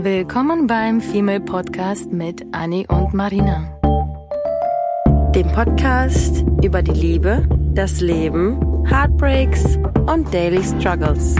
[0.00, 3.68] Willkommen beim Female Podcast mit Annie und Marina.
[5.34, 7.44] Dem Podcast über die Liebe,
[7.74, 9.76] das Leben, Heartbreaks
[10.06, 11.34] und Daily Struggles.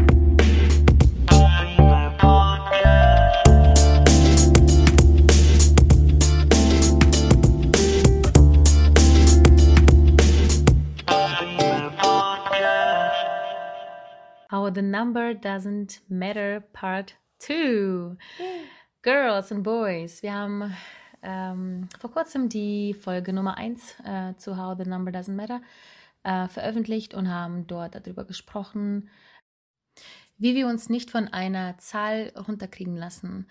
[14.50, 18.16] How the number doesn't matter, Part 2.
[19.02, 20.23] Girls and Boys.
[20.23, 20.74] Wir haben
[21.23, 25.62] ähm, vor kurzem die Folge Nummer 1 äh, zu How the Number Doesn't Matter
[26.24, 29.09] äh, veröffentlicht und haben dort darüber gesprochen,
[30.37, 33.48] wie wir uns nicht von einer Zahl runterkriegen lassen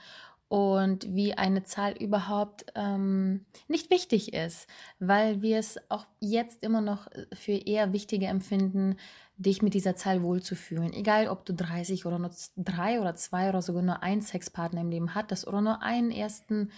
[0.50, 4.68] und wie eine Zahl überhaupt ähm, nicht wichtig ist,
[5.00, 8.98] weil wir es auch jetzt immer noch für eher wichtiger empfinden,
[9.38, 10.94] dich mit dieser Zahl wohlzufühlen.
[10.94, 14.90] Egal, ob du 30 oder nur drei oder zwei oder sogar nur einen Sexpartner im
[14.90, 16.72] Leben hattest oder nur einen ersten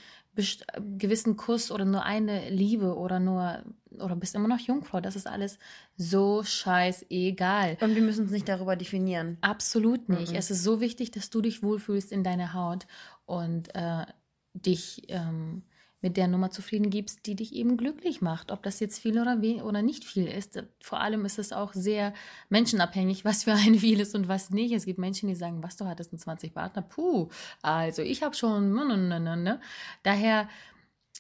[0.97, 3.63] gewissen Kuss oder nur eine Liebe oder nur
[3.97, 5.01] oder bist immer noch Jungfrau.
[5.01, 5.57] Das ist alles
[5.97, 7.77] so scheißegal.
[7.81, 9.37] Und wir müssen uns nicht darüber definieren.
[9.41, 10.31] Absolut nicht.
[10.31, 10.37] Mhm.
[10.37, 12.87] Es ist so wichtig, dass du dich wohlfühlst in deiner Haut
[13.25, 14.05] und äh,
[14.53, 15.63] dich ähm,
[16.01, 18.51] mit der Nummer zufrieden gibst, die dich eben glücklich macht.
[18.51, 20.63] Ob das jetzt viel oder, oder nicht viel ist.
[20.81, 22.13] Vor allem ist es auch sehr
[22.49, 24.73] menschenabhängig, was für ein viel ist und was nicht.
[24.73, 26.81] Es gibt Menschen, die sagen, was, du hattest einen 20 Partner?
[26.81, 27.29] Puh,
[27.61, 28.73] also ich habe schon...
[28.73, 29.59] Ne, ne, ne.
[30.03, 30.47] Daher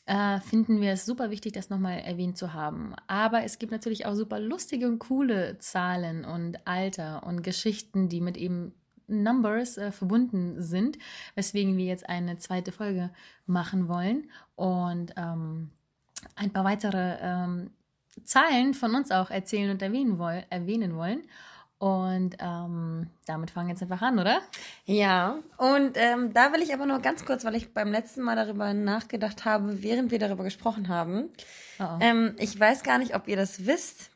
[0.05, 2.95] äh, finden wir es super wichtig, das nochmal erwähnt zu haben.
[3.07, 8.19] Aber es gibt natürlich auch super lustige und coole Zahlen und Alter und Geschichten, die
[8.19, 8.73] mit eben
[9.09, 10.97] Numbers äh, verbunden sind,
[11.35, 13.09] weswegen wir jetzt eine zweite Folge
[13.45, 15.69] machen wollen und ähm,
[16.35, 17.71] ein paar weitere ähm,
[18.23, 21.23] Zahlen von uns auch erzählen und erwähnen, woll erwähnen wollen.
[21.77, 24.41] Und ähm, damit fangen wir jetzt einfach an, oder?
[24.83, 28.35] Ja, und ähm, da will ich aber noch ganz kurz, weil ich beim letzten Mal
[28.35, 31.29] darüber nachgedacht habe, während wir darüber gesprochen haben.
[31.79, 31.97] Oh oh.
[32.01, 34.11] Ähm, ich weiß gar nicht, ob ihr das wisst,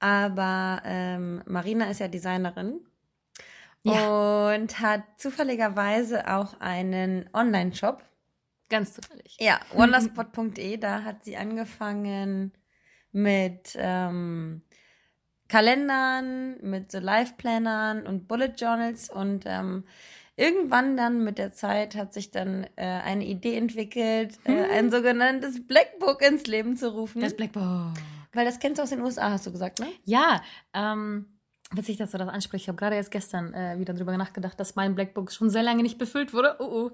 [0.00, 2.80] aber ähm, Marina ist ja Designerin
[3.92, 4.54] ja.
[4.54, 8.02] und hat zufälligerweise auch einen Online-Shop.
[8.70, 9.36] Ganz zufällig.
[9.38, 12.52] Ja, wonderspot.de, da hat sie angefangen
[13.12, 14.62] mit ähm,
[15.48, 19.84] Kalendern, mit so Live-Plannern und Bullet Journals und ähm,
[20.36, 24.70] irgendwann dann mit der Zeit hat sich dann äh, eine Idee entwickelt, äh, hm.
[24.70, 27.20] ein sogenanntes Blackbook ins Leben zu rufen.
[27.20, 27.92] Das Blackbook.
[28.32, 29.86] Weil das kennst du aus den USA, hast du gesagt, ne?
[30.04, 31.26] Ja, ähm,
[31.76, 32.64] Witzig, dass du das ansprichst.
[32.64, 35.82] Ich habe gerade erst gestern äh, wieder darüber nachgedacht, dass mein Blackbook schon sehr lange
[35.82, 36.56] nicht befüllt wurde.
[36.60, 36.90] Uh, uh.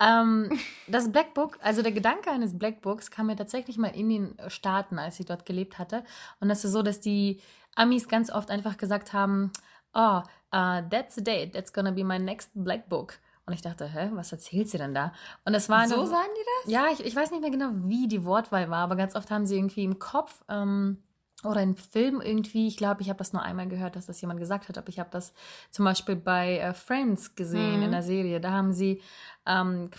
[0.00, 4.98] Ähm, das Blackbook, also der Gedanke eines Blackbooks kam mir tatsächlich mal in den Staaten,
[4.98, 6.02] als ich dort gelebt hatte.
[6.40, 7.40] Und das ist so, dass die
[7.74, 9.52] Amis ganz oft einfach gesagt haben,
[9.94, 10.22] oh,
[10.54, 13.18] uh, that's the date, that's gonna be my next Blackbook.
[13.46, 15.12] Und ich dachte, hä, was erzählt sie denn da?
[15.44, 16.72] Und das war so sagen die das?
[16.72, 19.46] Ja, ich, ich weiß nicht mehr genau, wie die Wortwahl war, aber ganz oft haben
[19.46, 20.98] sie irgendwie im Kopf ähm,
[21.46, 24.40] oder in Film irgendwie, ich glaube, ich habe das nur einmal gehört, dass das jemand
[24.40, 25.32] gesagt hat, aber ich habe das
[25.70, 27.84] zum Beispiel bei äh, Friends gesehen mhm.
[27.84, 28.40] in der Serie.
[28.40, 29.00] Da haben sie
[29.46, 29.90] ähm,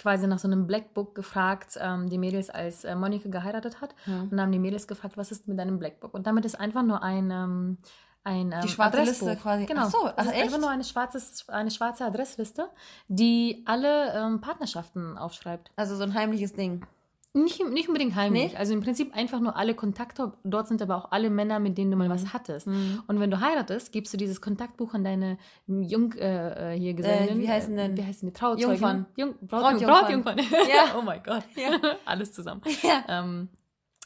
[0.00, 3.94] quasi nach so einem Blackbook gefragt, ähm, die Mädels, als äh, Monika geheiratet hat.
[4.06, 4.28] Mhm.
[4.30, 6.14] Und haben die Mädels gefragt, was ist mit deinem Blackbook?
[6.14, 7.78] Und damit ist einfach nur ein, ähm,
[8.24, 9.28] ein ähm, die schwarze Adressbuch.
[9.28, 9.66] Liste quasi.
[9.66, 9.82] Genau.
[9.86, 12.70] Ach so, ach, einfach nur eine, schwarzes, eine schwarze Adressliste,
[13.08, 15.72] die alle ähm, Partnerschaften aufschreibt.
[15.76, 16.86] Also so ein heimliches Ding.
[17.42, 18.52] Nicht, nicht unbedingt heimlich.
[18.52, 18.58] Nee?
[18.58, 20.32] Also im Prinzip einfach nur alle Kontakte.
[20.44, 22.32] Dort sind aber auch alle Männer, mit denen du mal was mhm.
[22.32, 22.66] hattest.
[22.66, 23.02] Mhm.
[23.06, 27.38] Und wenn du heiratest, gibst du dieses Kontaktbuch an deine Jung äh, äh hier Gesellen.
[27.38, 27.96] Äh, wie heißen denn?
[27.96, 28.70] Wie heißen die Trauzeugen?
[28.70, 29.06] Jungfern.
[29.16, 30.36] Jung, Braut, Brautjungfern.
[30.36, 30.38] Brautjungfern.
[30.68, 30.94] Ja.
[30.98, 31.44] oh mein Gott.
[31.56, 31.78] Ja.
[32.04, 32.62] Alles zusammen.
[32.82, 33.04] Ja.
[33.08, 33.48] Ähm,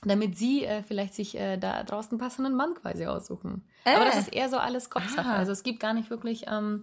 [0.04, 3.64] damit sie äh, vielleicht sich äh, da draußen passenden Mann quasi aussuchen.
[3.84, 3.94] Äh.
[3.94, 5.28] Aber das ist eher so alles Kopfsache.
[5.28, 5.36] Ah.
[5.36, 6.82] Also es gibt gar nicht wirklich ähm,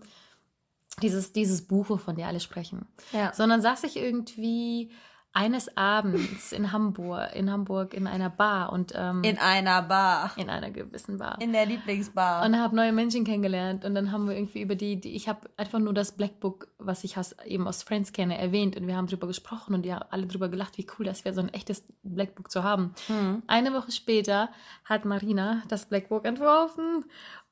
[1.02, 2.88] dieses, dieses Buch, wovon die alle sprechen.
[3.12, 3.34] Ja.
[3.34, 4.92] Sondern saß ich irgendwie
[5.32, 10.50] eines Abends in Hamburg, in Hamburg in einer Bar und ähm, in einer Bar, in
[10.50, 14.36] einer gewissen Bar, in der Lieblingsbar und habe neue Menschen kennengelernt und dann haben wir
[14.36, 17.84] irgendwie über die, die ich habe einfach nur das Blackbook, was ich aus, eben aus
[17.84, 21.06] Friends kenne, erwähnt und wir haben drüber gesprochen und ja alle drüber gelacht, wie cool
[21.06, 22.96] das wäre, so ein echtes Blackbook zu haben.
[23.08, 23.44] Hm.
[23.46, 24.50] Eine Woche später
[24.84, 27.06] hat Marina das Blackbook entworfen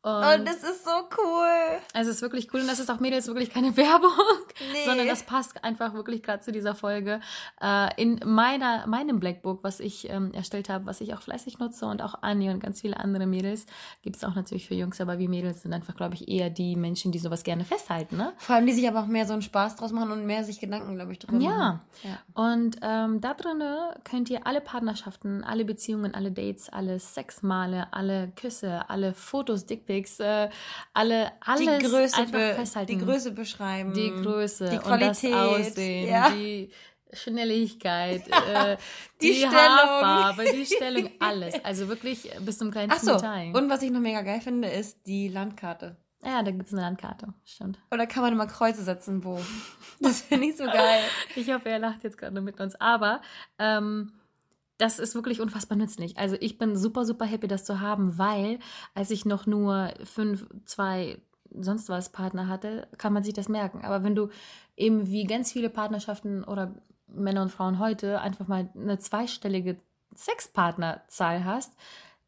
[0.08, 1.80] und oh, das ist so cool.
[1.94, 4.12] Also es ist wirklich cool und das ist auch Mädels wirklich keine Werbung,
[4.72, 4.86] nee.
[4.86, 7.20] sondern das passt einfach wirklich gerade zu dieser Folge.
[7.62, 11.88] Äh, in meiner, meinem Blackbook, was ich ähm, erstellt habe, was ich auch fleißig nutze
[11.88, 13.66] und auch Anni und ganz viele andere Mädels,
[14.02, 16.78] gibt es auch natürlich für Jungs, aber wir Mädels sind einfach, glaube ich, eher die
[16.78, 18.16] Menschen, die sowas gerne festhalten.
[18.16, 18.32] Ne?
[18.38, 20.62] Vor allem, die sich aber auch mehr so einen Spaß draus machen und mehr sich
[20.62, 21.50] Gedanken, glaube ich, drüber ja.
[21.50, 21.80] machen.
[22.04, 23.62] Ja, und ähm, da drin
[24.06, 29.97] könnt ihr alle Partnerschaften, alle Beziehungen, alle Dates, alle Sexmale, alle Küsse, alle Fotos, Dickpics,
[29.98, 30.50] Netflix, äh,
[30.94, 31.60] alle, alles.
[31.60, 33.94] die Größe, be die Größe beschreiben.
[33.94, 36.30] Die Größe, die Qualität, und das Aussehen, ja.
[36.30, 36.72] die
[37.14, 38.78] Schnelligkeit, äh,
[39.22, 41.54] die, die Haarfarbe, die Stellung, alles.
[41.64, 43.14] Also wirklich bis zum kleinsten Ach so.
[43.16, 43.56] Detail.
[43.56, 45.98] Und was ich noch mega geil finde, ist die Landkarte.
[46.24, 47.80] Ja, da gibt es eine Landkarte, stimmt.
[47.92, 49.40] Oder kann man immer Kreuze setzen, wo?
[50.00, 51.04] Das finde ich so geil.
[51.36, 52.76] ich hoffe, er lacht jetzt gerade mit uns.
[52.76, 53.22] Aber
[53.60, 54.14] ähm,
[54.78, 56.18] das ist wirklich unfassbar nützlich.
[56.18, 58.60] Also ich bin super, super happy, das zu haben, weil
[58.94, 61.20] als ich noch nur fünf, zwei,
[61.52, 63.84] sonst was Partner hatte, kann man sich das merken.
[63.84, 64.30] Aber wenn du
[64.76, 66.76] eben wie ganz viele Partnerschaften oder
[67.08, 69.78] Männer und Frauen heute einfach mal eine zweistellige
[70.16, 71.74] Sexpartnerzahl hast,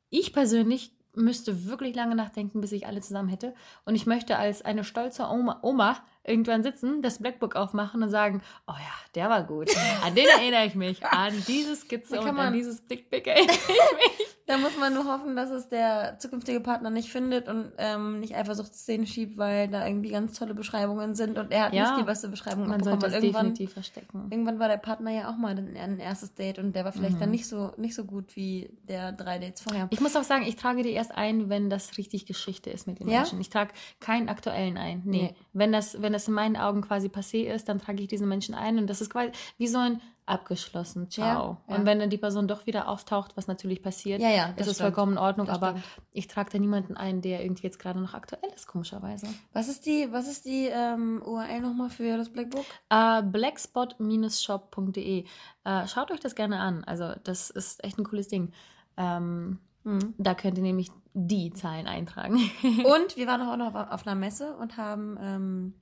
[0.10, 3.54] ich persönlich müsste wirklich lange nachdenken, bis ich alle zusammen hätte.
[3.86, 5.98] Und ich möchte als eine stolze Oma, Oma
[6.30, 9.70] irgendwann sitzen, das Blackbook aufmachen und sagen, oh ja, der war gut.
[10.06, 11.04] An den erinnere ich mich.
[11.06, 14.28] An diese Skizze und an dieses Dickpick erinnere ich mich.
[14.50, 18.36] Da muss man nur hoffen, dass es der zukünftige Partner nicht findet und ähm, nicht
[18.36, 22.04] Eifersuchtsszenen schiebt, weil da irgendwie ganz tolle Beschreibungen sind und er hat ja, nicht die
[22.04, 23.00] beste Beschreibung man bekommen.
[23.00, 24.28] Sollte irgendwann, definitiv verstecken.
[24.32, 27.18] Irgendwann war der Partner ja auch mal ein, ein erstes Date und der war vielleicht
[27.18, 27.20] mhm.
[27.20, 29.88] dann nicht so, nicht so gut wie der drei Dates vorher.
[29.92, 33.00] Ich muss auch sagen, ich trage die erst ein, wenn das richtig Geschichte ist mit
[33.00, 33.18] den ja?
[33.18, 33.40] Menschen.
[33.40, 35.04] Ich trage keinen aktuellen ein.
[35.06, 35.22] Nee.
[35.22, 35.36] nee.
[35.54, 38.56] Wenn, das, wenn das in meinen Augen quasi passé ist, dann trage ich diesen Menschen
[38.56, 41.58] ein und das ist quasi wie so ein abgeschlossen, ciao.
[41.68, 41.76] Ja, ja.
[41.76, 44.76] Und wenn dann die Person doch wieder auftaucht, was natürlich passiert, ja, ja, das ist
[44.76, 44.94] stimmt.
[44.94, 45.86] vollkommen in Ordnung, das aber stimmt.
[46.12, 49.28] ich trage da niemanden ein, der irgendwie jetzt gerade noch aktuell ist, komischerweise.
[49.54, 52.66] Was ist die, was ist die ähm, URL nochmal für das Blackbook?
[52.94, 55.26] Uh, blackspot-shop.de.
[55.68, 56.84] Uh, schaut euch das gerne an.
[56.84, 58.52] Also, das ist echt ein cooles Ding.
[58.98, 60.14] Ähm, mhm.
[60.18, 62.36] Da könnt ihr nämlich die Zahlen eintragen.
[62.36, 62.64] und
[63.16, 65.74] wir waren auch noch auf einer Messe und haben ähm,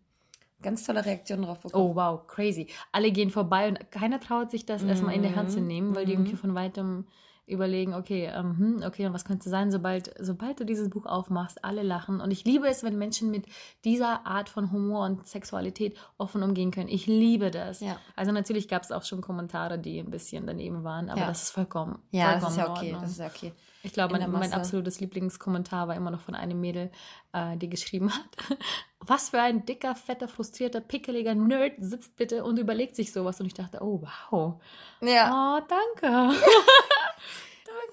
[0.61, 1.91] ganz tolle Reaktionen drauf bekommen.
[1.91, 2.67] Oh, wow, crazy.
[2.91, 5.95] Alle gehen vorbei und keiner traut sich das mm erstmal in die Hand zu nehmen,
[5.95, 6.37] weil mm die irgendwie mhm.
[6.37, 7.05] von weitem
[7.47, 11.63] überlegen, okay, ähm, hm, okay, und was könnte sein, sobald, sobald du dieses Buch aufmachst,
[11.63, 12.19] alle lachen.
[12.19, 13.45] Und ich liebe es, wenn Menschen mit
[13.85, 16.89] dieser Art von Humor und Sexualität offen umgehen können.
[16.89, 17.79] Ich liebe das.
[17.79, 17.97] Ja.
[18.15, 21.27] Also natürlich gab es auch schon Kommentare, die ein bisschen daneben waren, aber ja.
[21.27, 21.99] das ist vollkommen.
[22.11, 22.97] Ja, vollkommen das ist ja okay.
[23.01, 23.53] Das ist ja okay.
[23.83, 26.91] Ich glaube, mein, mein, absolutes Lieblingskommentar war immer noch von einem Mädel,
[27.31, 28.57] äh, die geschrieben hat,
[28.99, 33.39] was für ein dicker, fetter, frustrierter, pickeliger Nerd sitzt bitte und überlegt sich sowas.
[33.39, 34.61] Und ich dachte, oh wow.
[34.99, 35.59] Ja.
[35.61, 36.37] Oh, danke.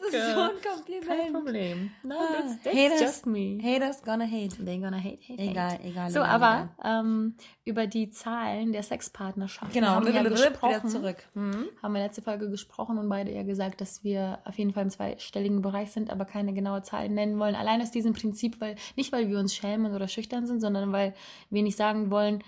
[0.00, 1.06] Das ist so ein Kompliment.
[1.06, 1.90] Kein Problem.
[2.02, 3.58] No, ah, that's, that's haters, just me.
[3.62, 4.56] Haters gonna hate.
[4.64, 5.84] They gonna hate, hate, Egal, hate.
[5.84, 6.10] egal.
[6.10, 7.00] So, egal, aber egal.
[7.00, 10.88] Ähm, über die Zahlen der Sexpartnerschaften genau, haben wir ja gesprochen.
[10.88, 11.16] zurück.
[11.34, 11.68] Mhm.
[11.82, 14.90] Haben wir letzte Folge gesprochen und beide eher gesagt, dass wir auf jeden Fall im
[14.90, 17.54] zweistelligen Bereich sind, aber keine genaue Zahl nennen wollen.
[17.54, 21.14] Allein aus diesem Prinzip, weil nicht weil wir uns schämen oder schüchtern sind, sondern weil
[21.50, 22.42] wir nicht sagen wollen,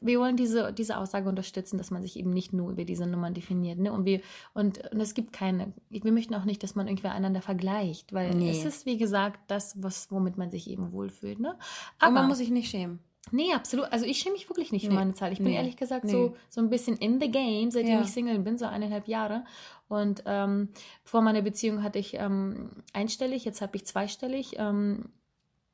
[0.00, 3.34] wir wollen diese, diese Aussage unterstützen, dass man sich eben nicht nur über diese Nummern
[3.34, 3.78] definiert.
[3.78, 3.92] Ne?
[3.92, 4.20] Und, wir,
[4.54, 8.34] und, und es gibt keine, wir möchten auch nicht, dass man irgendwie einander vergleicht, weil
[8.34, 8.50] nee.
[8.50, 11.38] es ist, wie gesagt, das, was, womit man sich eben wohlfühlt.
[11.38, 11.56] Ne?
[11.98, 13.00] Aber und man muss sich nicht schämen.
[13.32, 13.90] Nee, absolut.
[13.92, 14.90] Also ich schäme mich wirklich nicht nee.
[14.90, 15.32] für meine Zahl.
[15.32, 15.56] Ich bin nee.
[15.56, 16.12] ehrlich gesagt nee.
[16.12, 18.00] so, so ein bisschen in the game, seitdem ja.
[18.02, 19.44] ich Single bin, so eineinhalb Jahre.
[19.88, 20.68] Und ähm,
[21.02, 24.54] vor meiner Beziehung hatte ich ähm, einstellig, jetzt habe ich zweistellig.
[24.58, 25.06] Ähm,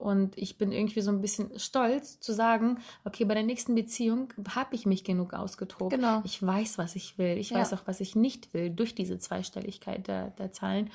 [0.02, 4.32] und ich bin irgendwie so ein bisschen stolz zu sagen, okay, bei der nächsten Beziehung
[4.48, 5.92] habe ich mich genug ausgetobt.
[5.94, 6.22] Genau.
[6.24, 7.38] Ich weiß, was ich will.
[7.38, 7.58] Ich ja.
[7.58, 10.90] weiß auch, was ich nicht will, durch diese Zweistelligkeit der, der Zahlen.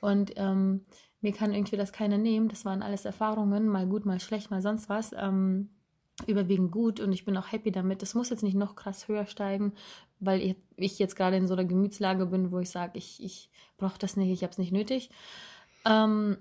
[0.00, 0.82] Und ähm,
[1.20, 2.48] mir kann irgendwie das keiner nehmen.
[2.48, 5.12] Das waren alles Erfahrungen, mal gut, mal schlecht, mal sonst was.
[5.12, 5.68] Ähm,
[6.28, 8.00] überwiegend gut und ich bin auch happy damit.
[8.00, 9.72] Das muss jetzt nicht noch krass höher steigen,
[10.20, 13.98] weil ich jetzt gerade in so einer Gemütslage bin, wo ich sage, ich, ich brauche
[13.98, 15.10] das nicht, ich habe es nicht nötig.
[15.84, 16.36] Ähm,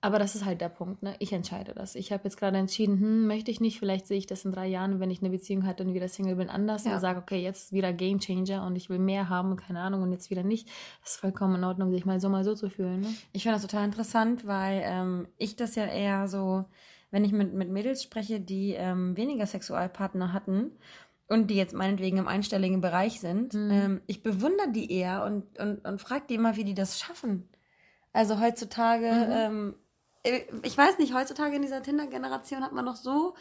[0.00, 1.16] aber das ist halt der Punkt, ne?
[1.18, 1.96] Ich entscheide das.
[1.96, 4.68] Ich habe jetzt gerade entschieden, hm, möchte ich nicht, vielleicht sehe ich das in drei
[4.68, 6.94] Jahren, wenn ich eine Beziehung hatte und wieder Single bin, anders ja.
[6.94, 10.12] und sage, okay, jetzt wieder Game Changer und ich will mehr haben, keine Ahnung, und
[10.12, 10.68] jetzt wieder nicht.
[11.02, 13.00] Das ist vollkommen in Ordnung, sich mal so, mal so zu fühlen.
[13.00, 13.08] Ne?
[13.32, 16.64] Ich finde das total interessant, weil ähm, ich das ja eher so,
[17.10, 20.70] wenn ich mit, mit Mädels spreche, die ähm, weniger Sexualpartner hatten
[21.26, 23.70] und die jetzt meinetwegen im einstelligen Bereich sind, mhm.
[23.72, 27.48] ähm, ich bewundere die eher und, und, und frage die immer, wie die das schaffen.
[28.12, 29.32] Also heutzutage, mhm.
[29.32, 29.87] ähm, äh,
[30.24, 33.34] ich weiß nicht, heutzutage in dieser Tinder-Generation hat man noch so,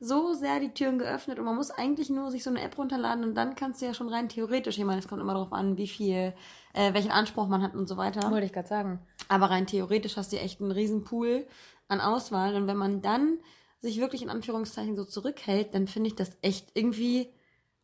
[0.00, 3.24] so sehr die Türen geöffnet und man muss eigentlich nur sich so eine App runterladen
[3.24, 5.76] und dann kannst du ja schon rein theoretisch, ich meine, es kommt immer darauf an,
[5.76, 6.34] wie viel,
[6.72, 8.30] äh, welchen Anspruch man hat und so weiter.
[8.30, 9.00] Wollte ich gerade sagen.
[9.28, 11.46] Aber rein theoretisch hast du ja echt einen riesen Pool
[11.88, 13.38] an Auswahl und wenn man dann
[13.80, 17.28] sich wirklich in Anführungszeichen so zurückhält, dann finde ich das echt irgendwie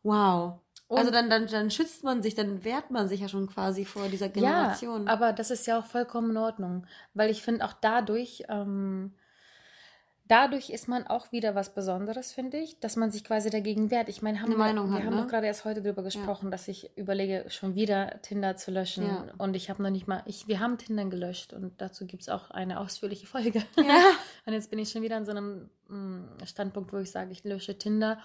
[0.03, 0.59] wow.
[0.91, 3.85] Und also dann, dann, dann schützt man sich, dann wehrt man sich ja schon quasi
[3.85, 5.05] vor dieser Generation.
[5.05, 9.13] Ja, aber das ist ja auch vollkommen in Ordnung, weil ich finde auch dadurch, ähm,
[10.27, 14.09] dadurch ist man auch wieder was Besonderes, finde ich, dass man sich quasi dagegen wehrt.
[14.09, 15.21] Ich meine, haben wir, wir hat, haben ne?
[15.21, 16.51] doch gerade erst heute darüber gesprochen, ja.
[16.51, 19.05] dass ich überlege, schon wieder Tinder zu löschen.
[19.05, 19.27] Ja.
[19.37, 22.27] Und ich habe noch nicht mal, ich, wir haben Tinder gelöscht und dazu gibt es
[22.27, 23.63] auch eine ausführliche Folge.
[23.77, 24.11] Ja.
[24.45, 27.45] und jetzt bin ich schon wieder in so einem mm, Standpunkt, wo ich sage, ich
[27.45, 28.17] lösche Tinder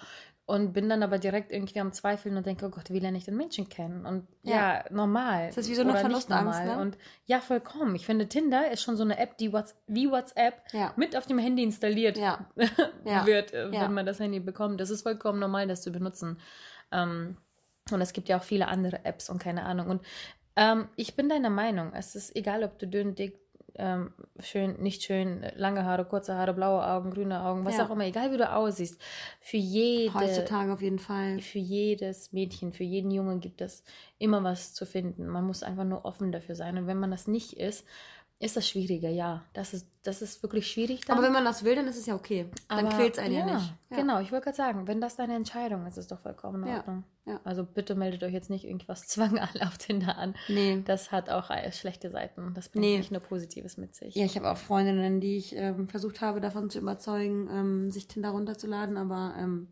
[0.47, 3.25] und bin dann aber direkt irgendwie am Zweifeln und denke, oh Gott, wie lerne ich
[3.25, 4.05] den Menschen kennen?
[4.05, 5.47] Und ja, ja normal.
[5.47, 6.79] Das ist wie so eine Verlustangst, ne?
[6.79, 7.95] Und ja, vollkommen.
[7.95, 10.93] Ich finde, Tinder ist schon so eine App, die What's, wie WhatsApp ja.
[10.95, 12.47] mit auf dem Handy installiert ja.
[13.25, 14.79] wird, äh, wenn man das Handy bekommt.
[14.79, 16.39] Das ist vollkommen normal, das zu benutzen.
[16.93, 17.35] Ähm,
[17.91, 19.89] und es gibt ja auch viele andere Apps und keine Ahnung.
[19.89, 20.01] Und
[20.55, 23.37] ähm, ich bin deiner Meinung, es ist egal, ob du dünn, dick,
[23.77, 27.85] ähm, schön, nicht schön, lange Haare, kurze Haare, blaue Augen, grüne Augen, was ja.
[27.85, 28.99] auch immer, egal wie du aussiehst.
[29.39, 30.13] Für jede.
[30.13, 31.39] Heutzutage auf jeden Fall.
[31.39, 33.83] Für jedes Mädchen, für jeden Jungen gibt es
[34.17, 35.27] immer was zu finden.
[35.27, 36.77] Man muss einfach nur offen dafür sein.
[36.77, 37.85] Und wenn man das nicht ist,
[38.39, 39.43] ist das schwieriger, ja.
[39.53, 41.03] Das ist, das ist wirklich schwierig.
[41.05, 41.17] Dann.
[41.17, 42.45] Aber wenn man das will, dann ist es ja okay.
[42.69, 43.73] Dann quält es einen ja, ja nicht.
[43.89, 43.97] Ja.
[43.97, 46.75] Genau, ich wollte gerade sagen, wenn das deine Entscheidung ist, ist es doch vollkommen in
[46.75, 47.03] Ordnung.
[47.25, 47.41] Ja.
[47.43, 50.35] Also bitte meldet euch jetzt nicht irgendwas Zwang auf Tinder an.
[50.49, 50.83] Nee.
[50.85, 52.53] Das hat auch schlechte Seiten.
[52.53, 52.97] Das bringt nee.
[52.97, 54.13] nicht nur Positives mit sich.
[54.13, 58.07] Ja, ich habe auch Freundinnen, die ich ähm, versucht habe, davon zu überzeugen, ähm, sich
[58.07, 59.69] Tinder runterzuladen, aber ähm,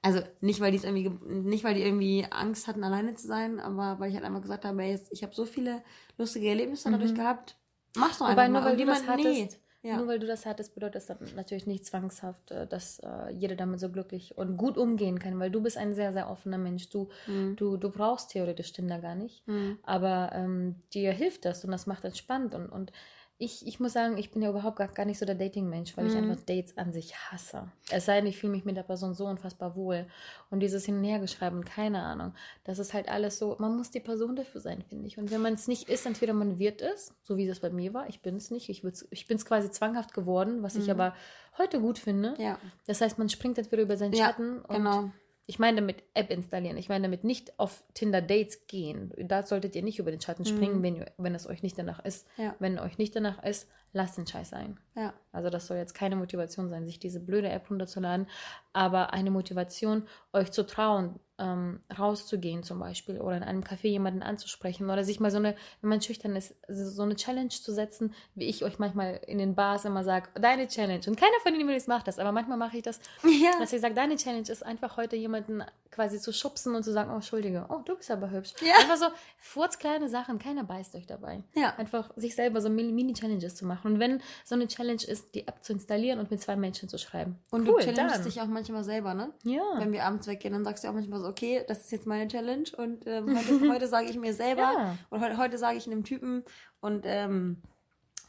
[0.00, 3.98] also nicht, weil die irgendwie, nicht, weil die irgendwie Angst hatten, alleine zu sein, aber
[3.98, 5.82] weil ich halt einfach gesagt habe, ey, ich habe so viele
[6.16, 6.92] lustige Erlebnisse mhm.
[6.92, 7.56] dadurch gehabt
[7.96, 9.98] Mach's doch einfach nur weil du das hattest, ja.
[9.98, 13.78] Nur weil du das hattest, bedeutet das natürlich nicht zwangshaft, äh, dass äh, jeder damit
[13.78, 16.88] so glücklich und gut umgehen kann, weil du bist ein sehr, sehr offener Mensch.
[16.88, 17.54] Du, mhm.
[17.54, 19.78] du, du brauchst theoretisch Tinder gar nicht, mhm.
[19.84, 22.90] aber ähm, dir hilft das und das macht entspannt und, und
[23.38, 26.04] ich, ich muss sagen, ich bin ja überhaupt gar, gar nicht so der Dating-Mensch, weil
[26.04, 26.10] mhm.
[26.10, 27.70] ich einfach Dates an sich hasse.
[27.90, 30.06] Es sei denn, ich fühle mich mit der Person so unfassbar wohl.
[30.50, 32.32] Und dieses Hin- und Hergeschreiben, keine Ahnung.
[32.64, 35.18] Das ist halt alles so, man muss die Person dafür sein, finde ich.
[35.18, 37.92] Und wenn man es nicht ist, entweder man wird es, so wie das bei mir
[37.92, 38.70] war, ich bin es nicht.
[38.70, 40.82] Ich, ich bin es quasi zwanghaft geworden, was mhm.
[40.82, 41.14] ich aber
[41.58, 42.34] heute gut finde.
[42.38, 42.58] Ja.
[42.86, 45.10] Das heißt, man springt entweder über seinen ja, Schatten und genau.
[45.48, 46.76] Ich meine damit App installieren.
[46.76, 49.12] Ich meine damit nicht auf Tinder Dates gehen.
[49.16, 50.82] Da solltet ihr nicht über den Schatten springen, mhm.
[50.82, 52.26] wenn, wenn es euch nicht danach ist.
[52.36, 52.56] Ja.
[52.58, 54.78] Wenn euch nicht danach ist, lasst den Scheiß sein.
[54.94, 55.14] Ja.
[55.32, 58.26] Also das soll jetzt keine Motivation sein, sich diese blöde App runterzuladen,
[58.74, 64.22] aber eine Motivation, euch zu trauen, ähm, rauszugehen zum Beispiel oder in einem Café jemanden
[64.22, 68.14] anzusprechen oder sich mal so eine, wenn man schüchtern ist, so eine Challenge zu setzen,
[68.34, 71.04] wie ich euch manchmal in den Bars immer sage, deine Challenge.
[71.06, 73.58] Und keiner von den Mädels macht das, aber manchmal mache ich das, ja.
[73.58, 75.62] dass ich sage, deine Challenge ist einfach heute jemanden
[75.96, 78.52] quasi zu schubsen und zu sagen, oh, Entschuldige, oh, du bist aber hübsch.
[78.60, 78.74] Ja.
[78.80, 79.06] Einfach so
[79.38, 81.42] furzkleine Sachen, keiner beißt euch dabei.
[81.54, 81.74] Ja.
[81.78, 83.94] Einfach sich selber so Mini-Challenges zu machen.
[83.94, 86.98] Und wenn so eine Challenge ist, die App zu installieren und mit zwei Menschen zu
[86.98, 87.38] schreiben.
[87.50, 89.32] Und cool, du challengest dich auch manchmal selber, ne?
[89.42, 89.62] Ja.
[89.78, 92.28] Wenn wir abends weggehen, dann sagst du auch manchmal so, okay, das ist jetzt meine
[92.28, 94.98] Challenge und ähm, heute, heute sage ich mir selber ja.
[95.08, 96.44] und heute, heute sage ich einem Typen
[96.80, 97.62] und ähm,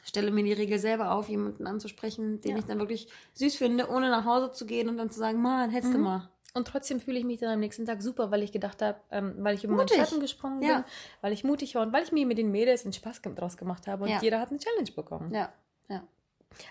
[0.08, 2.58] stelle mir die Regel selber auf, jemanden anzusprechen, den ja.
[2.60, 5.70] ich dann wirklich süß finde, ohne nach Hause zu gehen und dann zu sagen, Mann,
[5.70, 5.98] hättest mhm.
[5.98, 6.30] du mal.
[6.58, 9.36] Und trotzdem fühle ich mich dann am nächsten Tag super, weil ich gedacht habe, ähm,
[9.38, 9.96] weil ich über mutig.
[9.96, 10.78] meinen Schatten gesprungen ja.
[10.78, 10.86] bin,
[11.22, 13.86] weil ich mutig war und weil ich mir mit den Mädels einen Spaß draus gemacht
[13.86, 14.20] habe und ja.
[14.22, 15.32] jeder hat eine Challenge bekommen.
[15.32, 15.54] Ja,
[15.88, 16.04] ja.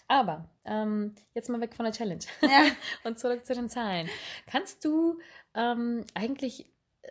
[0.08, 2.64] Aber ähm, jetzt mal weg von der Challenge ja.
[3.04, 4.08] und zurück zu den Zahlen.
[4.48, 5.20] Kannst du
[5.54, 6.66] ähm, eigentlich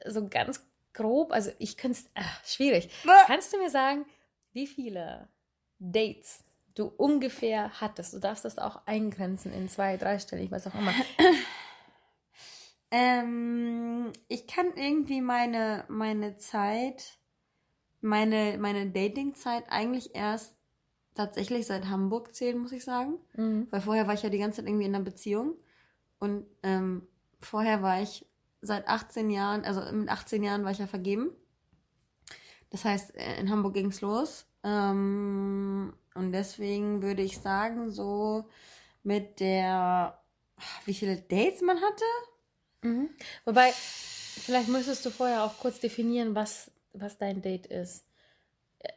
[0.05, 2.89] so ganz grob, also ich könnte es, ah, schwierig,
[3.25, 4.05] kannst du mir sagen,
[4.51, 5.29] wie viele
[5.79, 8.13] Dates du ungefähr hattest?
[8.13, 10.93] Du darfst das auch eingrenzen in zwei, drei Stellen, was auch immer.
[12.91, 17.17] Ähm, ich kann irgendwie meine, meine Zeit,
[18.01, 20.55] meine, meine Dating-Zeit eigentlich erst
[21.15, 23.17] tatsächlich seit Hamburg zählen, muss ich sagen.
[23.35, 23.67] Mhm.
[23.71, 25.55] Weil vorher war ich ja die ganze Zeit irgendwie in einer Beziehung.
[26.19, 27.07] Und ähm,
[27.39, 28.25] vorher war ich
[28.61, 31.31] seit 18 Jahren, also mit 18 Jahren war ich ja vergeben.
[32.69, 34.45] Das heißt, äh, in Hamburg ging es los.
[34.63, 38.45] Ähm, und deswegen würde ich sagen, so
[39.03, 40.21] mit der,
[40.85, 42.03] wie viele Dates man hatte,
[42.85, 43.09] Mhm.
[43.45, 48.05] Wobei, vielleicht müsstest du vorher auch kurz definieren, was, was dein Date ist.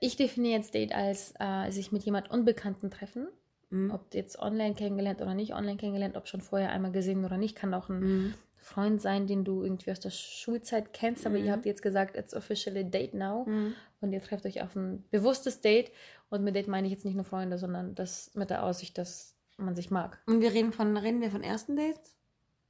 [0.00, 3.28] Ich definiere jetzt Date als äh, sich mit jemand Unbekannten treffen.
[3.70, 3.90] Mhm.
[3.90, 7.56] Ob jetzt online kennengelernt oder nicht online kennengelernt, ob schon vorher einmal gesehen oder nicht,
[7.56, 8.34] kann auch ein mhm.
[8.56, 11.50] Freund sein, den du irgendwie aus der Schulzeit kennst, aber ihr mhm.
[11.50, 13.74] habt jetzt gesagt, it's officially date now mhm.
[14.00, 15.90] und ihr trefft euch auf ein bewusstes Date
[16.28, 19.36] und mit Date meine ich jetzt nicht nur Freunde, sondern das mit der Aussicht, dass
[19.56, 20.18] man sich mag.
[20.26, 22.17] Und wir reden von reden wir von ersten Dates?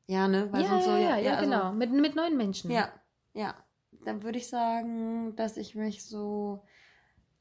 [0.09, 0.51] Ja, ne?
[0.51, 1.73] Weil ja, so, ja, ja, ja, also, genau.
[1.73, 2.71] Mit, mit neuen Menschen.
[2.71, 2.91] Ja,
[3.35, 3.55] ja.
[4.05, 6.65] Dann würde ich sagen, dass ich mich so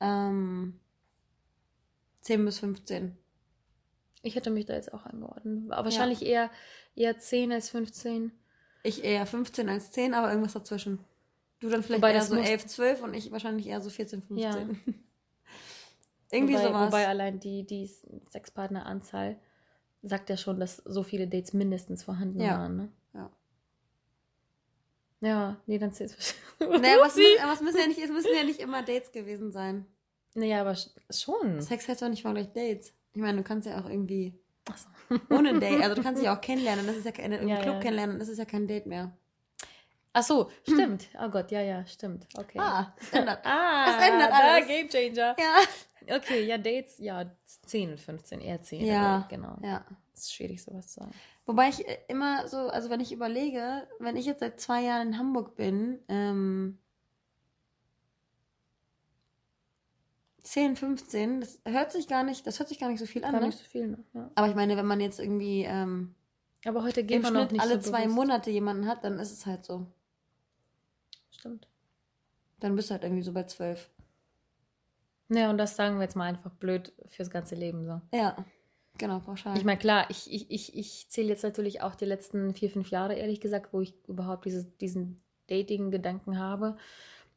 [0.02, 0.80] ähm,
[2.22, 3.18] 10 bis 15.
[4.22, 5.72] Ich hätte mich da jetzt auch eingeordnet.
[5.72, 6.52] Aber wahrscheinlich eher,
[6.96, 8.34] eher 10 als 15.
[8.84, 11.00] Ich eher 15 als 10, aber irgendwas dazwischen.
[11.60, 14.40] Du dann vielleicht wobei eher so 11, 12 und ich wahrscheinlich eher so 14, 15.
[14.40, 14.54] Ja.
[16.32, 16.88] Irgendwie wobei, sowas.
[16.88, 17.90] Wobei allein die, die
[18.30, 19.40] Sexpartneranzahl
[20.02, 22.58] sagt ja schon, dass so viele Dates mindestens vorhanden ja.
[22.58, 22.78] waren.
[22.78, 22.92] Ne?
[23.14, 23.32] Ja.
[25.20, 28.60] Ja, nee, dann zählt es Naja, was, was müssen ja nicht, es müssen ja nicht
[28.60, 29.86] immer Dates gewesen sein.
[30.36, 30.76] Naja, aber
[31.10, 31.62] schon.
[31.62, 32.94] Sex heißt doch nicht mal gleich Dates.
[33.14, 34.34] Ich meine, du kannst ja auch irgendwie.
[34.76, 35.18] So.
[35.36, 35.80] Ohne Date.
[35.82, 37.80] Also du kannst dich auch kennenlernen, das ist ja im ja, Club ja.
[37.80, 39.18] kennenlernen, das ist ja kein Date mehr.
[40.18, 41.10] Ach so, stimmt.
[41.22, 42.26] Oh Gott, ja, ja, stimmt.
[42.36, 42.58] Okay.
[42.60, 43.40] Ah, es ändert.
[43.46, 44.68] ah, es ändert alles.
[44.68, 45.36] Da, Game Changer.
[45.38, 46.16] Ja.
[46.16, 47.30] Okay, ja, Dates, ja,
[47.68, 48.84] 10 15, eher 10.
[48.84, 49.58] Ja, aber, genau.
[49.62, 49.86] Ja.
[50.14, 51.12] Das ist schwierig, sowas zu sagen.
[51.46, 55.10] Wobei ich äh, immer so, also wenn ich überlege, wenn ich jetzt seit zwei Jahren
[55.10, 56.80] in Hamburg bin, ähm,
[60.42, 63.34] 10, 15, das hört sich gar nicht, das hört sich gar nicht so viel an.
[63.34, 63.48] Gar ne?
[63.48, 64.04] nicht so viel, ne?
[64.14, 64.32] Ja.
[64.34, 66.16] Aber ich meine, wenn man jetzt irgendwie ähm,
[66.66, 68.08] aber heute geht man Schnitt nicht alle so zwei.
[68.08, 69.86] Monate jemanden hat, dann ist es halt so.
[71.38, 71.68] Stimmt.
[72.60, 73.90] Dann bist du halt irgendwie so bei zwölf.
[75.30, 78.02] Ja, und das sagen wir jetzt mal einfach blöd fürs ganze Leben so.
[78.14, 78.46] Ja,
[78.98, 79.58] genau, pauschal.
[79.58, 82.90] Ich meine, klar, ich, ich, ich, ich zähle jetzt natürlich auch die letzten vier, fünf
[82.90, 86.78] Jahre, ehrlich gesagt, wo ich überhaupt dieses, diesen Dating-Gedanken habe.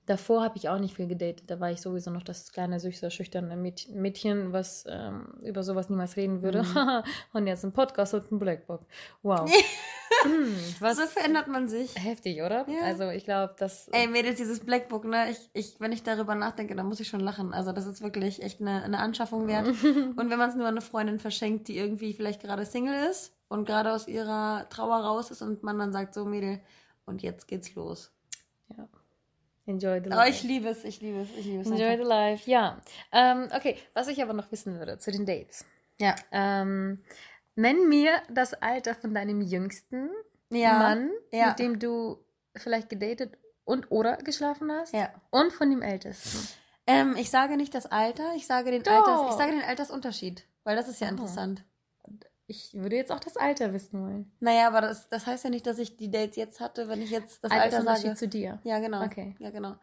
[0.07, 1.51] Davor habe ich auch nicht viel gedatet.
[1.51, 6.17] Da war ich sowieso noch das kleine, süße, schüchterne Mädchen, was ähm, über sowas niemals
[6.17, 6.63] reden würde.
[6.63, 7.03] Mhm.
[7.33, 8.85] und jetzt ein Podcast und ein Blackbook.
[9.23, 9.51] Wow.
[10.23, 11.95] hm, was so verändert man sich.
[11.97, 12.69] Heftig, oder?
[12.69, 12.83] Ja.
[12.83, 13.89] Also ich glaube, dass...
[13.89, 15.31] Ey, Mädels, dieses Blackbook, ne?
[15.31, 17.53] Ich, ich, wenn ich darüber nachdenke, dann muss ich schon lachen.
[17.53, 19.67] Also das ist wirklich echt eine, eine Anschaffung wert.
[19.85, 23.33] und wenn man es nur an eine Freundin verschenkt, die irgendwie vielleicht gerade Single ist
[23.49, 26.61] und gerade aus ihrer Trauer raus ist und man dann sagt, so Mädel,
[27.07, 28.13] und jetzt geht's los.
[28.77, 28.89] Ja.
[29.67, 30.21] Enjoy the life.
[30.21, 31.67] Oh, ich liebe es, ich liebe es, ich liebe es.
[31.67, 32.05] Enjoy einfach.
[32.05, 32.81] the life, ja.
[33.13, 35.65] Ähm, okay, was ich aber noch wissen würde zu den Dates.
[35.99, 36.15] Ja.
[36.33, 37.03] Ähm,
[37.55, 40.11] nenn mir das Alter von deinem jüngsten
[40.51, 40.79] ja.
[40.79, 41.49] Mann, ja.
[41.49, 42.19] mit dem du
[42.57, 44.93] vielleicht gedatet und oder geschlafen hast.
[44.95, 45.11] Ja.
[45.31, 46.49] Und von dem ältesten.
[46.87, 50.77] Ähm, ich sage nicht das Alter, ich sage den, Alters, ich sage den Altersunterschied, weil
[50.77, 51.11] das ist ja oh.
[51.11, 51.65] interessant.
[52.47, 54.33] Ich würde jetzt auch das Alter wissen wollen.
[54.41, 57.11] Naja, aber das, das heißt ja nicht, dass ich die Dates jetzt hatte, wenn ich
[57.11, 58.15] jetzt das Alter sage.
[58.17, 58.59] zu dir.
[58.65, 59.05] Ja, genau.
[59.05, 59.37] Okay.
[59.39, 59.77] Ja, genau.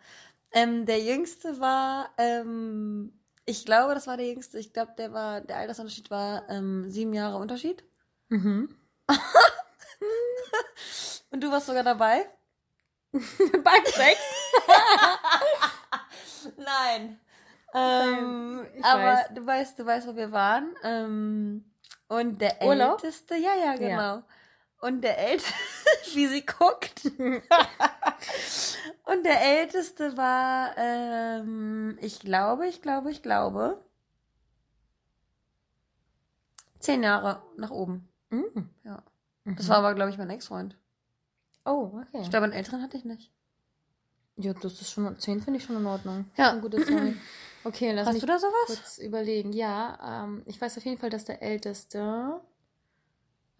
[0.51, 3.16] Ähm, der jüngste war, ähm,
[3.47, 4.59] ich glaube, das war der jüngste.
[4.59, 7.83] Ich glaube, der war, der Altersunterschied war ähm, sieben Jahre Unterschied.
[8.27, 8.75] Mhm.
[11.31, 12.29] Und du warst sogar dabei?
[13.11, 14.19] Beim Sex?
[16.57, 17.19] Nein.
[17.73, 19.27] Ähm, aber weiß.
[19.33, 20.75] du weißt, du weißt, wo wir waren.
[20.83, 21.65] Ähm,
[22.07, 23.03] und der Urlaub?
[23.03, 24.15] Älteste, ja, ja, genau.
[24.15, 24.23] Ja.
[24.79, 25.53] Und der Älteste,
[26.13, 27.05] wie sie guckt.
[29.05, 33.83] und der Älteste war, ähm, ich glaube, ich glaube, ich glaube,
[36.79, 38.07] zehn Jahre nach oben.
[38.29, 38.69] Mhm.
[38.83, 39.03] Ja.
[39.45, 39.69] Das mhm.
[39.69, 40.77] war aber, glaube ich, mein Ex-Freund.
[41.65, 42.21] Oh, okay.
[42.21, 43.31] Ich glaube, einen älteren hatte ich nicht.
[44.37, 46.29] Ja, das ist schon, zehn finde ich schon in Ordnung.
[46.37, 46.51] Ja.
[46.51, 46.87] Ein gutes.
[47.63, 48.53] Okay, lass Hast mich du da sowas?
[48.67, 49.51] kurz überlegen.
[49.51, 52.39] Ja, ähm, ich weiß auf jeden Fall, dass der Älteste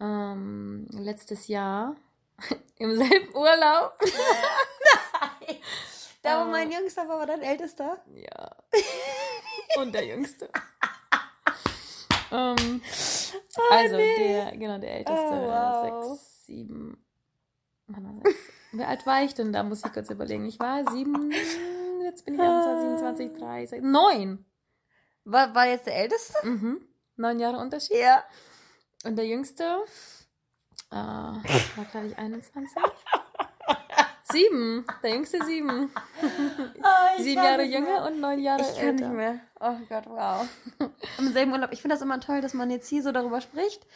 [0.00, 1.96] ähm, letztes Jahr
[2.76, 3.98] im selben Urlaub.
[4.00, 5.56] Nein.
[6.22, 7.98] Da, wo mein Jüngster war, war dein Ältester?
[8.14, 8.56] Ja.
[9.80, 10.48] Und der Jüngste.
[12.32, 12.80] ähm,
[13.56, 14.16] oh, also, nee.
[14.16, 15.22] der, genau, der Älteste.
[15.22, 16.10] Oh, wow.
[16.10, 17.04] Sechs, sieben.
[18.72, 19.62] Wie alt war ich denn da?
[19.62, 20.44] Muss ich kurz überlegen.
[20.44, 21.32] Ich war sieben
[22.08, 24.44] jetzt bin ich 21, 27, 30, 9.
[25.24, 26.34] War, war jetzt der Älteste?
[26.46, 26.80] Mhm.
[27.16, 27.98] Neun Jahre Unterschied.
[27.98, 28.24] Ja.
[29.04, 29.64] Und der Jüngste
[30.90, 31.42] äh, war,
[31.90, 32.76] glaube ich, 21.
[34.32, 34.84] sieben.
[35.02, 35.90] Der Jüngste sieben.
[36.22, 39.08] Oh, sieben Jahre jünger und neun Jahre ich kann älter.
[39.08, 39.40] nicht mehr.
[39.60, 40.48] Oh Gott, wow.
[41.18, 41.72] Im selben Urlaub.
[41.72, 43.86] Ich finde das immer toll, dass man jetzt hier so darüber spricht.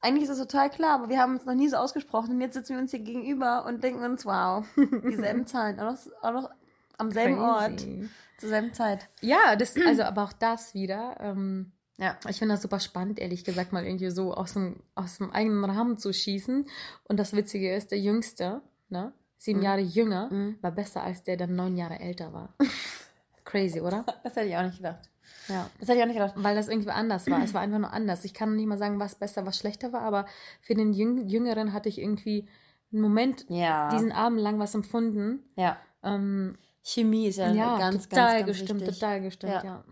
[0.00, 2.54] Eigentlich ist das total klar, aber wir haben uns noch nie so ausgesprochen und jetzt
[2.54, 5.78] sitzen wir uns hier gegenüber und denken uns, wow, dieselben Zahlen.
[5.78, 6.50] Auch noch, auch noch
[6.98, 7.46] am selben Crazy.
[7.48, 9.08] Ort, zur selben Zeit.
[9.20, 11.16] Ja, das, also aber auch das wieder.
[11.20, 15.18] Ähm, ja, ich finde das super spannend, ehrlich gesagt, mal irgendwie so aus dem, aus
[15.18, 16.66] dem eigenen Rahmen zu schießen.
[17.04, 19.64] Und das Witzige ist, der Jüngste, ne, sieben mhm.
[19.64, 20.58] Jahre jünger, mhm.
[20.62, 22.54] war besser als der, der neun Jahre älter war.
[23.44, 24.04] Crazy, oder?
[24.22, 25.10] Das hätte ich auch nicht gedacht.
[25.48, 25.68] Ja.
[25.78, 26.34] Das hätte ich auch nicht gedacht.
[26.36, 27.42] Weil das irgendwie anders war.
[27.42, 28.24] Es war einfach nur anders.
[28.24, 30.26] Ich kann nicht mal sagen, was besser, was schlechter war, aber
[30.60, 32.48] für den Jüngeren hatte ich irgendwie
[32.92, 33.88] einen Moment, ja.
[33.90, 35.40] diesen Abend lang was empfunden.
[35.56, 35.78] Ja.
[36.02, 38.98] Ähm, Chemie ist ja, ja ganz, total ganz, ganz gestimmt, wichtig.
[38.98, 39.64] total gestimmt, ja.
[39.64, 39.84] ja.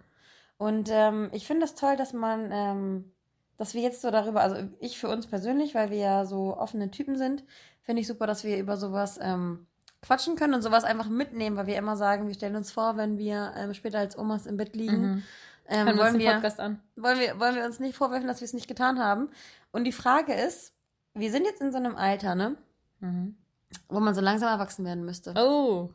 [0.61, 3.12] Und ähm, ich finde es das toll, dass man, ähm,
[3.57, 6.90] dass wir jetzt so darüber, also ich für uns persönlich, weil wir ja so offene
[6.90, 7.44] Typen sind,
[7.81, 9.66] finde ich super, dass wir über sowas ähm,
[10.03, 13.16] quatschen können und sowas einfach mitnehmen, weil wir immer sagen, wir stellen uns vor, wenn
[13.16, 15.23] wir ähm, später als Omas im Bett liegen, mhm.
[15.66, 18.53] ähm, wollen, wir uns wir, wollen wir wollen wir uns nicht vorwerfen, dass wir es
[18.53, 19.31] nicht getan haben.
[19.73, 20.75] Und die Frage ist,
[21.14, 22.59] wir sind jetzt in so einem Alter, ne,
[23.01, 23.35] mhm.
[23.88, 25.33] wo man so langsam erwachsen werden müsste.
[25.38, 25.88] Oh.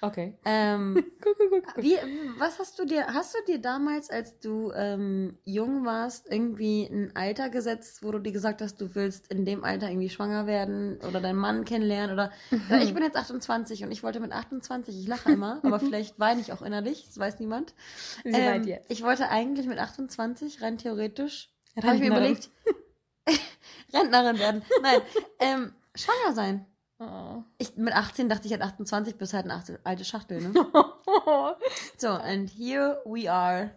[0.00, 0.38] Okay.
[0.44, 1.96] Ähm, guck, guck, guck, Wie,
[2.38, 7.12] was hast du dir, hast du dir damals, als du ähm, jung warst, irgendwie ein
[7.14, 10.98] Alter gesetzt, wo du dir gesagt hast, du willst in dem Alter irgendwie schwanger werden
[11.08, 12.30] oder deinen Mann kennenlernen oder
[12.70, 16.18] ja, ich bin jetzt 28 und ich wollte mit 28, ich lache immer, aber vielleicht
[16.18, 17.74] weine ich auch innerlich, das weiß niemand.
[18.22, 18.90] Wie ähm, jetzt?
[18.90, 21.50] Ich wollte eigentlich mit 28 rein theoretisch,
[21.82, 22.50] habe ich mir überlegt,
[23.92, 24.62] Rentnerin werden.
[24.82, 25.00] Nein,
[25.40, 26.66] ähm, schwanger sein.
[26.98, 27.42] Oh.
[27.58, 30.52] Ich, mit 18 dachte ich, halt 28 bis halt eine alte Schachtel, ne?
[31.98, 33.70] so, and here we are.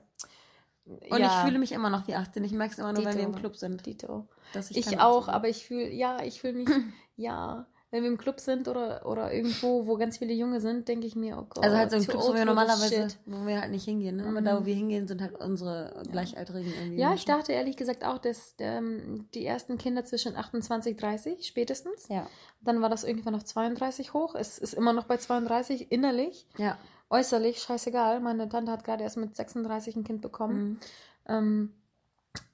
[0.85, 1.27] Und ja.
[1.27, 2.43] ich fühle mich immer noch wie 18.
[2.43, 3.09] Ich merke es immer nur, Dito.
[3.09, 3.85] wenn wir im Club sind.
[3.85, 4.27] Dito.
[4.53, 6.69] Dass ich ich auch, aber ich fühle, ja, ich fühle mich,
[7.15, 11.07] ja, wenn wir im Club sind oder, oder irgendwo, wo ganz viele Junge sind, denke
[11.07, 11.63] ich mir, oh Gott.
[11.63, 14.27] Also halt so im Club, wo wir normalerweise, wo wir halt nicht hingehen, ne?
[14.27, 14.45] Aber mhm.
[14.45, 14.65] da, wo mhm.
[14.65, 16.99] wir hingehen, sind halt unsere Gleichaltrigen irgendwie.
[16.99, 17.19] Ja, Menschen.
[17.19, 22.07] ich dachte ehrlich gesagt auch, dass ähm, die ersten Kinder zwischen 28, 30 spätestens.
[22.09, 22.27] Ja.
[22.61, 24.35] Dann war das irgendwann auf 32 hoch.
[24.35, 26.45] Es ist immer noch bei 32 innerlich.
[26.57, 26.77] Ja.
[27.09, 28.19] Äußerlich, scheißegal.
[28.19, 30.59] Meine Tante hat gerade erst mit 36 ein Kind bekommen.
[30.59, 30.79] Mhm.
[31.27, 31.73] Ähm,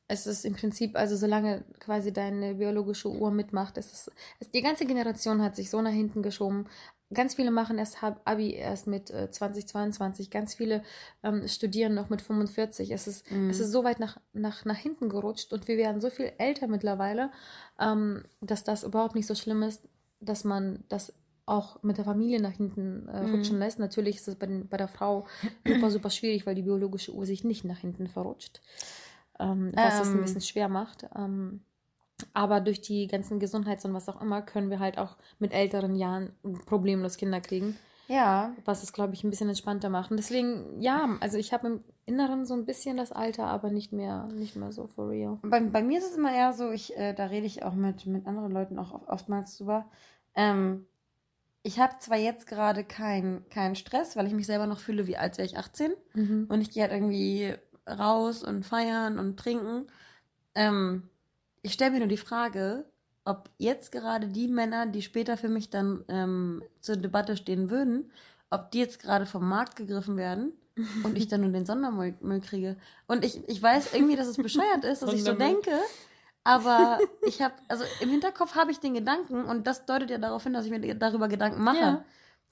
[0.08, 4.62] es ist im Prinzip, also solange quasi deine biologische Uhr mitmacht, es ist, es, die
[4.62, 6.68] ganze Generation hat sich so nach hinten geschoben.
[7.14, 10.84] Ganz viele machen erst Abi erst mit äh, 2022, ganz viele
[11.24, 12.92] ähm, studieren noch mit 45.
[12.92, 13.50] Es ist, mhm.
[13.50, 16.68] es ist so weit nach, nach, nach hinten gerutscht und wir werden so viel älter
[16.68, 17.32] mittlerweile,
[17.80, 19.88] ähm, dass das überhaupt nicht so schlimm ist,
[20.20, 21.14] dass man das
[21.48, 23.36] auch mit der Familie nach hinten äh, mhm.
[23.36, 23.78] rutschen lässt.
[23.78, 25.28] Natürlich ist es bei, den, bei der Frau
[25.66, 28.62] super, super schwierig, weil die biologische Uhr sich nicht nach hinten verrutscht
[29.40, 31.08] ähm, was ähm, es ein bisschen schwer macht.
[31.16, 31.62] Ähm,
[32.34, 35.96] aber durch die ganzen Gesundheits- und was auch immer können wir halt auch mit älteren
[35.96, 36.32] Jahren
[36.66, 37.78] problemlos Kinder kriegen.
[38.08, 38.54] Ja.
[38.66, 40.16] Was es, glaube ich, ein bisschen entspannter machen.
[40.16, 44.28] Deswegen, ja, also ich habe im Inneren so ein bisschen das Alter, aber nicht mehr,
[44.28, 45.40] nicht mehr so for real.
[45.42, 48.06] Bei, bei mir ist es immer eher so, ich, äh, da rede ich auch mit,
[48.06, 49.88] mit anderen Leuten auch oftmals drüber.
[50.36, 50.86] Ähm,
[51.64, 55.18] ich habe zwar jetzt gerade keinen kein Stress, weil ich mich selber noch fühle, wie
[55.18, 55.94] als wäre ich 18.
[56.14, 56.46] Mhm.
[56.48, 57.56] Und ich gehe halt irgendwie
[57.88, 59.88] raus und feiern und trinken.
[60.54, 61.10] Ähm,
[61.62, 62.86] ich stelle mir nur die Frage,
[63.26, 68.12] ob jetzt gerade die Männer, die später für mich dann ähm, zur Debatte stehen würden,
[68.52, 70.54] ob die jetzt gerade vom Markt gegriffen werden
[71.04, 72.78] und ich dann nur den Sondermüll kriege.
[73.08, 75.72] Und ich, ich weiß irgendwie, dass es bescheuert ist, dass ich so denke,
[76.44, 80.44] aber ich habe, also im Hinterkopf habe ich den Gedanken und das deutet ja darauf
[80.44, 81.78] hin, dass ich mir darüber Gedanken mache.
[81.78, 82.06] Ja.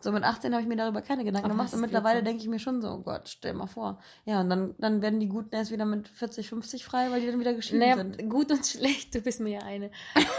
[0.03, 2.49] So mit 18 habe ich mir darüber keine Gedanken Ach, gemacht und mittlerweile denke ich
[2.49, 3.99] mir schon so, oh Gott, stell mal vor.
[4.25, 7.27] Ja, und dann, dann werden die Guten erst wieder mit 40, 50 frei, weil die
[7.27, 8.29] dann wieder geschieden naja, sind.
[8.29, 9.91] Gut und schlecht, du bist mir ja eine.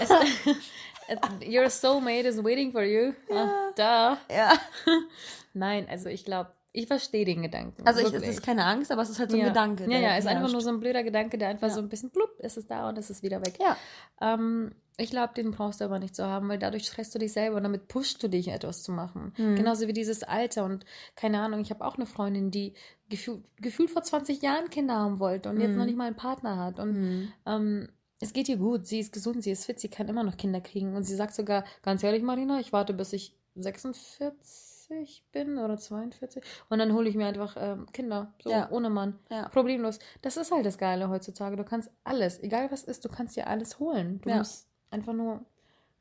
[1.07, 3.13] Es, your soulmate is waiting for you.
[3.29, 3.71] Ja.
[3.77, 4.19] da.
[4.31, 4.53] Ja.
[5.55, 7.87] Nein, also ich glaube, ich verstehe den Gedanken.
[7.87, 9.49] Also ich, es ist keine Angst, aber es ist halt so ein ja.
[9.49, 9.89] Gedanke.
[9.89, 11.75] Ja, ja, es ist einfach nur so ein blöder Gedanke, der einfach ja.
[11.75, 13.55] so ein bisschen blub, ist es da und es ist wieder weg.
[13.61, 13.77] Ja.
[14.21, 17.33] Ähm, ich glaube, den brauchst du aber nicht zu haben, weil dadurch stresst du dich
[17.33, 19.33] selber und damit pushst du dich, etwas zu machen.
[19.37, 19.55] Mhm.
[19.55, 20.85] Genauso wie dieses Alter und
[21.15, 22.75] keine Ahnung, ich habe auch eine Freundin, die
[23.09, 25.63] gefühlt, vor 20 Jahren Kinder haben wollte und mhm.
[25.63, 26.81] jetzt noch nicht mal einen Partner hat.
[26.81, 27.33] Und mhm.
[27.47, 30.37] ähm, es geht ihr gut, sie ist gesund, sie ist fit, sie kann immer noch
[30.37, 30.97] Kinder kriegen.
[30.97, 35.77] Und sie sagt sogar, ganz ehrlich, Marina, ich warte, bis ich 46 40 bin oder
[35.77, 38.71] 42 und dann hole ich mir einfach ähm, Kinder, so ja.
[38.71, 39.19] ohne Mann.
[39.31, 39.49] Ja.
[39.49, 39.99] Problemlos.
[40.23, 41.57] Das ist halt das Geile heutzutage.
[41.57, 44.21] Du kannst alles, egal was ist, du kannst dir alles holen.
[44.23, 44.39] Du ja.
[44.39, 45.45] musst einfach nur